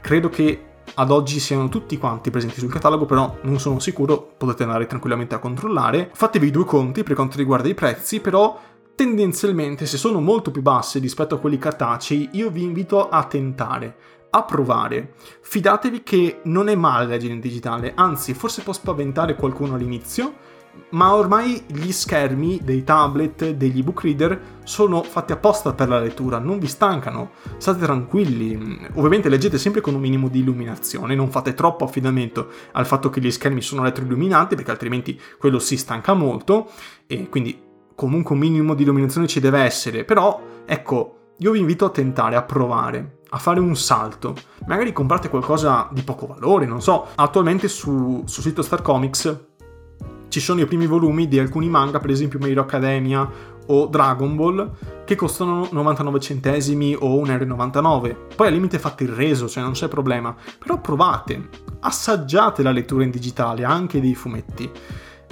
credo 0.00 0.28
che 0.28 0.62
ad 0.94 1.10
oggi 1.10 1.40
siano 1.40 1.68
tutti 1.68 1.98
quanti 1.98 2.30
presenti 2.30 2.58
sul 2.58 2.72
catalogo, 2.72 3.06
però 3.06 3.38
non 3.42 3.58
sono 3.58 3.78
sicuro, 3.78 4.34
potete 4.36 4.62
andare 4.62 4.86
tranquillamente 4.86 5.34
a 5.34 5.38
controllare. 5.38 6.10
Fatevi 6.12 6.50
due 6.50 6.64
conti 6.64 7.02
per 7.02 7.14
quanto 7.14 7.36
riguarda 7.36 7.68
i 7.68 7.74
prezzi, 7.74 8.20
però 8.20 8.58
tendenzialmente 8.96 9.86
se 9.86 9.98
sono 9.98 10.20
molto 10.20 10.50
più 10.50 10.62
bassi 10.62 10.98
rispetto 10.98 11.36
a 11.36 11.38
quelli 11.38 11.58
cartacei, 11.58 12.30
io 12.32 12.50
vi 12.50 12.62
invito 12.64 13.08
a 13.08 13.22
tentare, 13.24 13.96
a 14.30 14.42
provare. 14.42 15.12
Fidatevi 15.42 16.02
che 16.02 16.40
non 16.44 16.68
è 16.68 16.74
male 16.74 17.06
leggere 17.06 17.34
in 17.34 17.40
digitale, 17.40 17.92
anzi 17.94 18.34
forse 18.34 18.62
può 18.62 18.72
spaventare 18.72 19.36
qualcuno 19.36 19.74
all'inizio, 19.74 20.54
ma 20.90 21.14
ormai 21.14 21.62
gli 21.66 21.92
schermi 21.92 22.60
dei 22.62 22.84
tablet, 22.84 23.50
degli 23.50 23.78
ebook 23.78 24.02
reader 24.02 24.40
sono 24.64 25.02
fatti 25.02 25.32
apposta 25.32 25.72
per 25.72 25.88
la 25.88 26.00
lettura, 26.00 26.38
non 26.38 26.58
vi 26.58 26.66
stancano, 26.66 27.32
state 27.58 27.80
tranquilli. 27.80 28.88
Ovviamente 28.94 29.28
leggete 29.28 29.58
sempre 29.58 29.80
con 29.80 29.94
un 29.94 30.00
minimo 30.00 30.28
di 30.28 30.40
illuminazione, 30.40 31.14
non 31.14 31.30
fate 31.30 31.54
troppo 31.54 31.84
affidamento 31.84 32.48
al 32.72 32.86
fatto 32.86 33.10
che 33.10 33.20
gli 33.20 33.30
schermi 33.30 33.60
sono 33.60 33.82
retroilluminati 33.82 34.54
perché 34.54 34.70
altrimenti 34.70 35.20
quello 35.38 35.58
si 35.58 35.76
stanca 35.76 36.14
molto 36.14 36.70
e 37.06 37.28
quindi 37.28 37.65
comunque 37.96 38.34
un 38.34 38.40
minimo 38.40 38.74
di 38.74 38.84
illuminazione 38.84 39.26
ci 39.26 39.40
deve 39.40 39.60
essere, 39.60 40.04
però 40.04 40.40
ecco, 40.64 41.32
io 41.38 41.50
vi 41.50 41.58
invito 41.58 41.86
a 41.86 41.90
tentare, 41.90 42.36
a 42.36 42.42
provare, 42.42 43.22
a 43.30 43.38
fare 43.38 43.58
un 43.58 43.74
salto. 43.74 44.36
Magari 44.66 44.92
comprate 44.92 45.28
qualcosa 45.28 45.88
di 45.90 46.02
poco 46.02 46.26
valore, 46.26 46.66
non 46.66 46.80
so. 46.80 47.08
Attualmente 47.16 47.66
su, 47.66 48.22
sul 48.24 48.42
sito 48.42 48.62
Star 48.62 48.82
Comics 48.82 49.44
ci 50.28 50.40
sono 50.40 50.60
i 50.60 50.66
primi 50.66 50.86
volumi 50.86 51.28
di 51.28 51.38
alcuni 51.38 51.68
manga, 51.68 51.98
per 51.98 52.10
esempio 52.10 52.38
My 52.38 52.50
Hero 52.50 52.60
Academia 52.60 53.54
o 53.68 53.86
Dragon 53.86 54.36
Ball, 54.36 54.70
che 55.04 55.16
costano 55.16 55.68
99 55.72 56.20
centesimi 56.20 56.94
o 56.98 57.22
1,99€. 57.24 58.16
Poi 58.36 58.46
al 58.46 58.52
limite 58.52 58.78
fate 58.78 59.04
il 59.04 59.10
reso, 59.10 59.48
cioè 59.48 59.62
non 59.62 59.72
c'è 59.72 59.88
problema. 59.88 60.34
Però 60.58 60.80
provate, 60.80 61.48
assaggiate 61.80 62.62
la 62.62 62.70
lettura 62.70 63.04
in 63.04 63.10
digitale, 63.10 63.64
anche 63.64 64.00
dei 64.00 64.14
fumetti. 64.14 64.70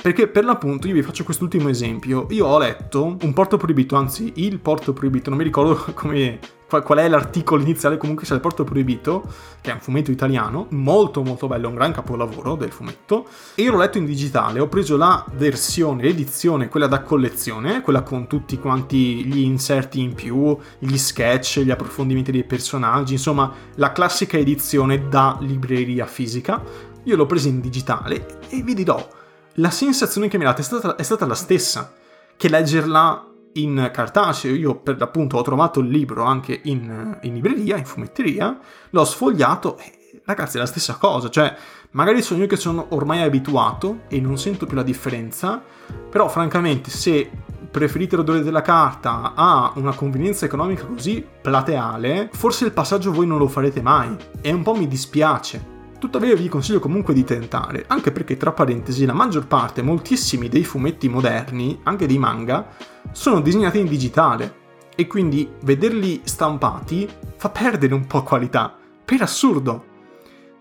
Perché 0.04 0.28
per 0.28 0.44
l'appunto 0.44 0.86
io 0.86 0.92
vi 0.92 1.00
faccio 1.00 1.24
quest'ultimo 1.24 1.70
esempio. 1.70 2.26
Io 2.28 2.44
ho 2.44 2.58
letto 2.58 3.16
un 3.22 3.32
porto 3.32 3.56
proibito, 3.56 3.96
anzi 3.96 4.34
il 4.36 4.58
porto 4.58 4.92
proibito, 4.92 5.30
non 5.30 5.38
mi 5.38 5.44
ricordo 5.44 5.82
come, 5.94 6.40
qual 6.68 6.98
è 6.98 7.08
l'articolo 7.08 7.62
iniziale, 7.62 7.96
comunque 7.96 8.26
c'è 8.26 8.34
il 8.34 8.40
porto 8.40 8.64
proibito, 8.64 9.24
che 9.62 9.70
è 9.70 9.72
un 9.72 9.80
fumetto 9.80 10.10
italiano, 10.10 10.66
molto 10.72 11.22
molto 11.22 11.46
bello, 11.46 11.68
un 11.68 11.74
gran 11.76 11.92
capolavoro 11.92 12.54
del 12.54 12.70
fumetto. 12.70 13.26
E 13.54 13.62
io 13.62 13.70
l'ho 13.70 13.78
letto 13.78 13.96
in 13.96 14.04
digitale, 14.04 14.60
ho 14.60 14.68
preso 14.68 14.98
la 14.98 15.24
versione, 15.36 16.02
l'edizione, 16.02 16.68
quella 16.68 16.86
da 16.86 17.00
collezione, 17.00 17.80
quella 17.80 18.02
con 18.02 18.26
tutti 18.26 18.58
quanti 18.58 19.24
gli 19.24 19.38
inserti 19.38 20.02
in 20.02 20.12
più, 20.12 20.54
gli 20.80 20.98
sketch, 20.98 21.60
gli 21.60 21.70
approfondimenti 21.70 22.30
dei 22.30 22.44
personaggi, 22.44 23.14
insomma 23.14 23.50
la 23.76 23.92
classica 23.92 24.36
edizione 24.36 25.08
da 25.08 25.38
libreria 25.40 26.04
fisica. 26.04 26.62
Io 27.04 27.16
l'ho 27.16 27.24
presa 27.24 27.48
in 27.48 27.62
digitale 27.62 28.40
e 28.50 28.60
vi 28.60 28.74
dirò 28.74 29.22
la 29.54 29.70
sensazione 29.70 30.28
che 30.28 30.38
mi 30.38 30.44
ha 30.44 30.48
dato 30.48 30.60
è 30.60 30.64
stata, 30.64 30.96
è 30.96 31.02
stata 31.02 31.26
la 31.26 31.34
stessa, 31.34 31.92
che 32.36 32.48
leggerla 32.48 33.28
in 33.54 33.90
cartaceo, 33.92 34.54
io 34.54 34.76
per 34.76 34.98
l'appunto 34.98 35.36
ho 35.36 35.42
trovato 35.42 35.80
il 35.80 35.88
libro 35.88 36.24
anche 36.24 36.60
in, 36.64 37.18
in 37.22 37.34
libreria, 37.34 37.76
in 37.76 37.84
fumetteria, 37.84 38.58
l'ho 38.90 39.04
sfogliato 39.04 39.78
e 39.78 40.20
ragazzi 40.24 40.56
è 40.56 40.60
la 40.60 40.66
stessa 40.66 40.96
cosa, 40.96 41.28
cioè 41.28 41.54
magari 41.92 42.22
sono 42.22 42.40
io 42.40 42.46
che 42.48 42.56
sono 42.56 42.86
ormai 42.90 43.22
abituato 43.22 44.00
e 44.08 44.20
non 44.20 44.38
sento 44.38 44.66
più 44.66 44.76
la 44.76 44.82
differenza, 44.82 45.62
però 46.10 46.28
francamente 46.28 46.90
se 46.90 47.30
preferite 47.70 48.16
l'odore 48.16 48.42
della 48.42 48.62
carta 48.62 49.32
a 49.34 49.72
una 49.76 49.94
convenienza 49.94 50.46
economica 50.46 50.84
così 50.84 51.24
plateale, 51.42 52.30
forse 52.32 52.64
il 52.64 52.72
passaggio 52.72 53.12
voi 53.12 53.26
non 53.26 53.38
lo 53.38 53.48
farete 53.48 53.82
mai. 53.82 54.16
E 54.40 54.52
un 54.52 54.62
po' 54.62 54.74
mi 54.74 54.86
dispiace 54.86 55.73
Tuttavia 56.04 56.36
vi 56.36 56.50
consiglio 56.50 56.80
comunque 56.80 57.14
di 57.14 57.24
tentare, 57.24 57.86
anche 57.86 58.12
perché 58.12 58.36
tra 58.36 58.52
parentesi 58.52 59.06
la 59.06 59.14
maggior 59.14 59.46
parte, 59.46 59.80
moltissimi 59.80 60.50
dei 60.50 60.62
fumetti 60.62 61.08
moderni, 61.08 61.80
anche 61.84 62.06
dei 62.06 62.18
manga, 62.18 62.68
sono 63.10 63.40
disegnati 63.40 63.78
in 63.78 63.86
digitale 63.86 64.54
e 64.94 65.06
quindi 65.06 65.50
vederli 65.62 66.20
stampati 66.22 67.08
fa 67.38 67.48
perdere 67.48 67.94
un 67.94 68.06
po' 68.06 68.22
qualità, 68.22 68.76
per 69.02 69.22
assurdo. 69.22 69.84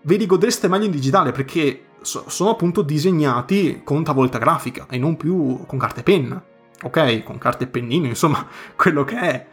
Ve 0.04 0.16
li 0.16 0.24
godreste 0.24 0.66
meglio 0.66 0.86
in 0.86 0.90
digitale 0.90 1.30
perché 1.30 1.88
sono 2.00 2.48
appunto 2.48 2.80
disegnati 2.80 3.82
con 3.84 4.02
tavolta 4.02 4.38
grafica 4.38 4.86
e 4.88 4.96
non 4.96 5.18
più 5.18 5.66
con 5.66 5.78
carta 5.78 6.00
e 6.00 6.04
penna. 6.04 6.42
Ok, 6.84 7.22
con 7.22 7.36
carta 7.36 7.64
e 7.64 7.66
pennino, 7.66 8.06
insomma, 8.06 8.46
quello 8.76 9.04
che 9.04 9.18
è. 9.18 9.46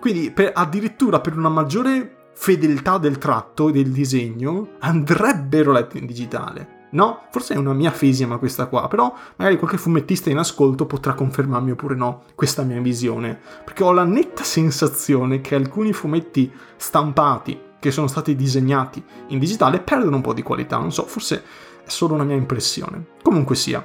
Quindi 0.00 0.30
per, 0.30 0.52
addirittura 0.54 1.20
per 1.20 1.34
una 1.34 1.48
maggiore 1.48 2.17
fedeltà 2.40 2.98
del 2.98 3.18
tratto 3.18 3.68
e 3.68 3.72
del 3.72 3.90
disegno 3.90 4.68
andrebbero 4.78 5.72
letti 5.72 5.98
in 5.98 6.06
digitale. 6.06 6.86
No, 6.90 7.24
forse 7.32 7.54
è 7.54 7.56
una 7.56 7.72
mia 7.72 7.90
fisima 7.90 8.38
questa 8.38 8.66
qua, 8.66 8.86
però 8.86 9.12
magari 9.36 9.58
qualche 9.58 9.76
fumettista 9.76 10.30
in 10.30 10.38
ascolto 10.38 10.86
potrà 10.86 11.14
confermarmi 11.14 11.72
oppure 11.72 11.96
no 11.96 12.22
questa 12.36 12.62
mia 12.62 12.80
visione, 12.80 13.38
perché 13.64 13.82
ho 13.82 13.90
la 13.90 14.04
netta 14.04 14.44
sensazione 14.44 15.40
che 15.40 15.56
alcuni 15.56 15.92
fumetti 15.92 16.50
stampati 16.76 17.60
che 17.80 17.90
sono 17.90 18.06
stati 18.06 18.36
disegnati 18.36 19.02
in 19.28 19.40
digitale 19.40 19.80
perdono 19.80 20.16
un 20.16 20.22
po' 20.22 20.32
di 20.32 20.42
qualità, 20.42 20.78
non 20.78 20.92
so, 20.92 21.06
forse 21.06 21.42
è 21.84 21.88
solo 21.88 22.14
una 22.14 22.24
mia 22.24 22.36
impressione. 22.36 23.04
Comunque 23.20 23.56
sia, 23.56 23.84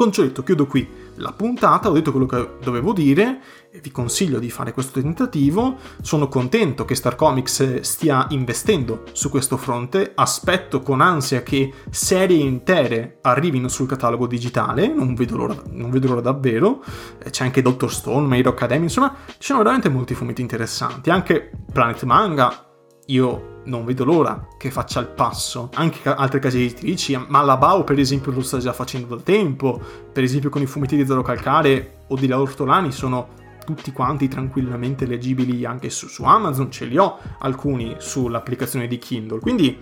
con 0.00 0.12
ciò 0.12 0.22
detto, 0.22 0.42
chiudo 0.42 0.66
qui 0.66 0.88
la 1.16 1.32
puntata, 1.32 1.90
ho 1.90 1.92
detto 1.92 2.10
quello 2.10 2.24
che 2.24 2.56
dovevo 2.62 2.94
dire 2.94 3.42
vi 3.82 3.90
consiglio 3.90 4.38
di 4.38 4.48
fare 4.48 4.72
questo 4.72 4.98
tentativo. 4.98 5.76
Sono 6.00 6.26
contento 6.26 6.86
che 6.86 6.94
Star 6.94 7.16
Comics 7.16 7.80
stia 7.80 8.24
investendo 8.30 9.02
su 9.12 9.28
questo 9.28 9.58
fronte, 9.58 10.12
aspetto 10.14 10.80
con 10.80 11.02
ansia 11.02 11.42
che 11.42 11.70
serie 11.90 12.38
intere 12.38 13.18
arrivino 13.20 13.68
sul 13.68 13.86
catalogo 13.86 14.26
digitale, 14.26 14.88
non 14.88 15.12
vedo 15.12 15.36
l'ora, 15.36 15.62
non 15.72 15.90
vedo 15.90 16.08
l'ora 16.08 16.22
davvero. 16.22 16.82
C'è 17.28 17.44
anche 17.44 17.60
Doctor 17.60 17.92
Stone, 17.92 18.26
My 18.26 18.38
Hero 18.38 18.48
Academy, 18.48 18.84
insomma, 18.84 19.14
ci 19.26 19.48
sono 19.48 19.58
veramente 19.58 19.90
molti 19.90 20.14
fumetti 20.14 20.40
interessanti, 20.40 21.10
anche 21.10 21.50
Planet 21.70 22.04
Manga. 22.04 22.69
Io 23.10 23.62
non 23.64 23.84
vedo 23.84 24.04
l'ora 24.04 24.48
che 24.56 24.70
faccia 24.70 25.00
il 25.00 25.08
passo. 25.08 25.70
Anche 25.74 26.08
altre 26.08 26.38
case 26.38 26.58
editrici, 26.58 27.16
Malabao 27.28 27.84
per 27.84 27.98
esempio 27.98 28.32
lo 28.32 28.40
sta 28.40 28.58
già 28.58 28.72
facendo 28.72 29.16
da 29.16 29.22
tempo, 29.22 29.80
per 30.12 30.22
esempio 30.22 30.48
con 30.48 30.62
i 30.62 30.66
fumetti 30.66 30.96
di 30.96 31.06
Zero 31.06 31.22
Calcare 31.22 32.04
o 32.08 32.16
di 32.16 32.26
La 32.26 32.40
Ortolani 32.40 32.92
sono 32.92 33.38
tutti 33.64 33.92
quanti 33.92 34.28
tranquillamente 34.28 35.06
leggibili 35.06 35.64
anche 35.64 35.90
su, 35.90 36.08
su 36.08 36.24
Amazon, 36.24 36.70
ce 36.70 36.86
li 36.86 36.98
ho 36.98 37.18
alcuni 37.40 37.96
sull'applicazione 37.98 38.86
di 38.86 38.98
Kindle, 38.98 39.38
quindi 39.38 39.76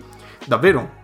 davvero 0.45 0.97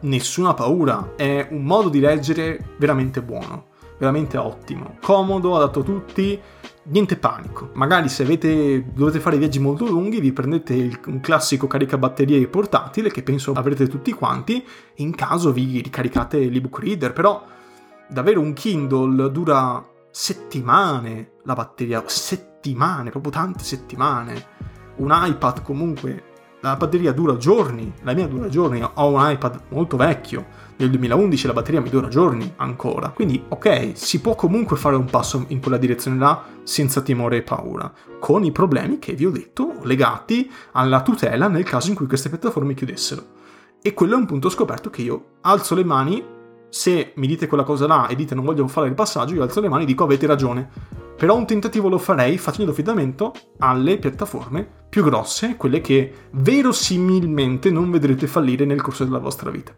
nessuna 0.00 0.54
paura, 0.54 1.14
è 1.16 1.48
un 1.50 1.64
modo 1.64 1.88
di 1.88 2.00
leggere 2.00 2.74
veramente 2.78 3.22
buono 3.22 3.74
veramente 3.98 4.36
ottimo, 4.36 4.96
comodo, 5.00 5.56
adatto 5.56 5.80
a 5.80 5.82
tutti, 5.82 6.40
niente 6.84 7.16
panico. 7.16 7.70
Magari 7.74 8.08
se 8.08 8.22
avete, 8.22 8.92
dovete 8.92 9.20
fare 9.20 9.38
viaggi 9.38 9.58
molto 9.58 9.86
lunghi, 9.86 10.20
vi 10.20 10.32
prendete 10.32 10.74
il, 10.74 11.00
un 11.06 11.20
classico 11.20 11.66
caricabatterie 11.66 12.46
portatile 12.48 13.10
che 13.10 13.22
penso 13.22 13.52
avrete 13.52 13.88
tutti 13.88 14.12
quanti, 14.12 14.64
in 14.96 15.14
caso 15.14 15.52
vi 15.52 15.80
ricaricate 15.80 16.48
l'ebook 16.48 16.78
reader, 16.78 17.12
però 17.12 17.44
davvero 18.08 18.40
un 18.40 18.52
Kindle 18.52 19.30
dura 19.30 19.84
settimane 20.10 21.32
la 21.44 21.54
batteria, 21.54 22.02
settimane, 22.06 23.10
proprio 23.10 23.32
tante 23.32 23.64
settimane. 23.64 24.54
Un 24.96 25.10
iPad 25.12 25.62
comunque, 25.62 26.22
la 26.60 26.74
batteria 26.76 27.12
dura 27.12 27.36
giorni, 27.36 27.92
la 28.02 28.14
mia 28.14 28.26
dura 28.26 28.48
giorni, 28.48 28.82
ho 28.82 29.12
un 29.12 29.30
iPad 29.30 29.60
molto 29.68 29.96
vecchio 29.96 30.65
nel 30.76 30.90
2011 30.90 31.46
la 31.46 31.52
batteria 31.52 31.80
mi 31.80 31.88
dura 31.88 32.08
giorni 32.08 32.52
ancora. 32.56 33.10
Quindi, 33.10 33.42
ok, 33.48 33.92
si 33.94 34.20
può 34.20 34.34
comunque 34.34 34.76
fare 34.76 34.96
un 34.96 35.06
passo 35.06 35.44
in 35.48 35.60
quella 35.60 35.78
direzione 35.78 36.18
là 36.18 36.44
senza 36.62 37.00
timore 37.00 37.38
e 37.38 37.42
paura, 37.42 37.92
con 38.18 38.44
i 38.44 38.52
problemi 38.52 38.98
che 38.98 39.14
vi 39.14 39.26
ho 39.26 39.30
detto 39.30 39.76
legati 39.82 40.50
alla 40.72 41.02
tutela 41.02 41.48
nel 41.48 41.64
caso 41.64 41.88
in 41.88 41.94
cui 41.94 42.06
queste 42.06 42.28
piattaforme 42.28 42.74
chiudessero. 42.74 43.34
E 43.80 43.94
quello 43.94 44.14
è 44.14 44.18
un 44.18 44.26
punto 44.26 44.48
scoperto 44.48 44.90
che 44.90 45.02
io 45.02 45.24
alzo 45.42 45.74
le 45.74 45.84
mani, 45.84 46.24
se 46.68 47.12
mi 47.14 47.26
dite 47.26 47.46
quella 47.46 47.62
cosa 47.62 47.86
là 47.86 48.08
e 48.08 48.16
dite 48.16 48.34
non 48.34 48.44
voglio 48.44 48.66
fare 48.66 48.88
il 48.88 48.94
passaggio, 48.94 49.34
io 49.34 49.42
alzo 49.42 49.60
le 49.60 49.68
mani 49.68 49.84
e 49.84 49.86
dico 49.86 50.04
avete 50.04 50.26
ragione. 50.26 50.68
Però 51.16 51.34
un 51.34 51.46
tentativo 51.46 51.88
lo 51.88 51.96
farei 51.96 52.36
facendo 52.36 52.72
affidamento 52.72 53.32
alle 53.58 53.96
piattaforme 53.98 54.68
più 54.88 55.02
grosse, 55.02 55.56
quelle 55.56 55.80
che 55.80 56.12
verosimilmente 56.32 57.70
non 57.70 57.90
vedrete 57.90 58.26
fallire 58.26 58.66
nel 58.66 58.82
corso 58.82 59.04
della 59.04 59.18
vostra 59.18 59.50
vita. 59.50 59.74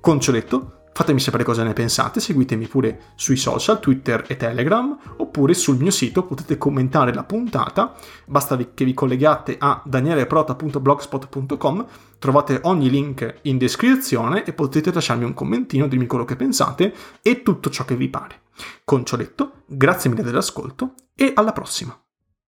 Con 0.00 0.20
ciò 0.20 0.32
detto, 0.32 0.86
fatemi 0.92 1.20
sapere 1.20 1.44
cosa 1.44 1.62
ne 1.62 1.74
pensate, 1.74 2.18
seguitemi 2.18 2.66
pure 2.66 3.12
sui 3.14 3.36
social, 3.36 3.78
Twitter 3.78 4.24
e 4.26 4.36
Telegram, 4.36 4.98
oppure 5.18 5.54
sul 5.54 5.76
mio 5.76 5.92
sito 5.92 6.24
potete 6.24 6.58
commentare 6.58 7.14
la 7.14 7.24
puntata, 7.24 7.94
basta 8.26 8.56
che 8.56 8.84
vi 8.84 8.94
collegate 8.94 9.56
a 9.58 9.80
danieleprota.blogspot.com, 9.84 11.86
trovate 12.18 12.60
ogni 12.64 12.90
link 12.90 13.36
in 13.42 13.58
descrizione 13.58 14.44
e 14.44 14.52
potete 14.52 14.92
lasciarmi 14.92 15.24
un 15.24 15.34
commentino, 15.34 15.86
dirmi 15.86 16.06
quello 16.06 16.24
che 16.24 16.36
pensate 16.36 16.92
e 17.22 17.42
tutto 17.42 17.70
ciò 17.70 17.84
che 17.84 17.94
vi 17.94 18.08
pare. 18.08 18.40
Con 18.84 19.04
ciò 19.04 19.16
detto, 19.16 19.62
grazie 19.66 20.10
mille 20.10 20.24
dell'ascolto 20.24 20.94
e 21.14 21.30
alla 21.34 21.52
prossima! 21.52 22.07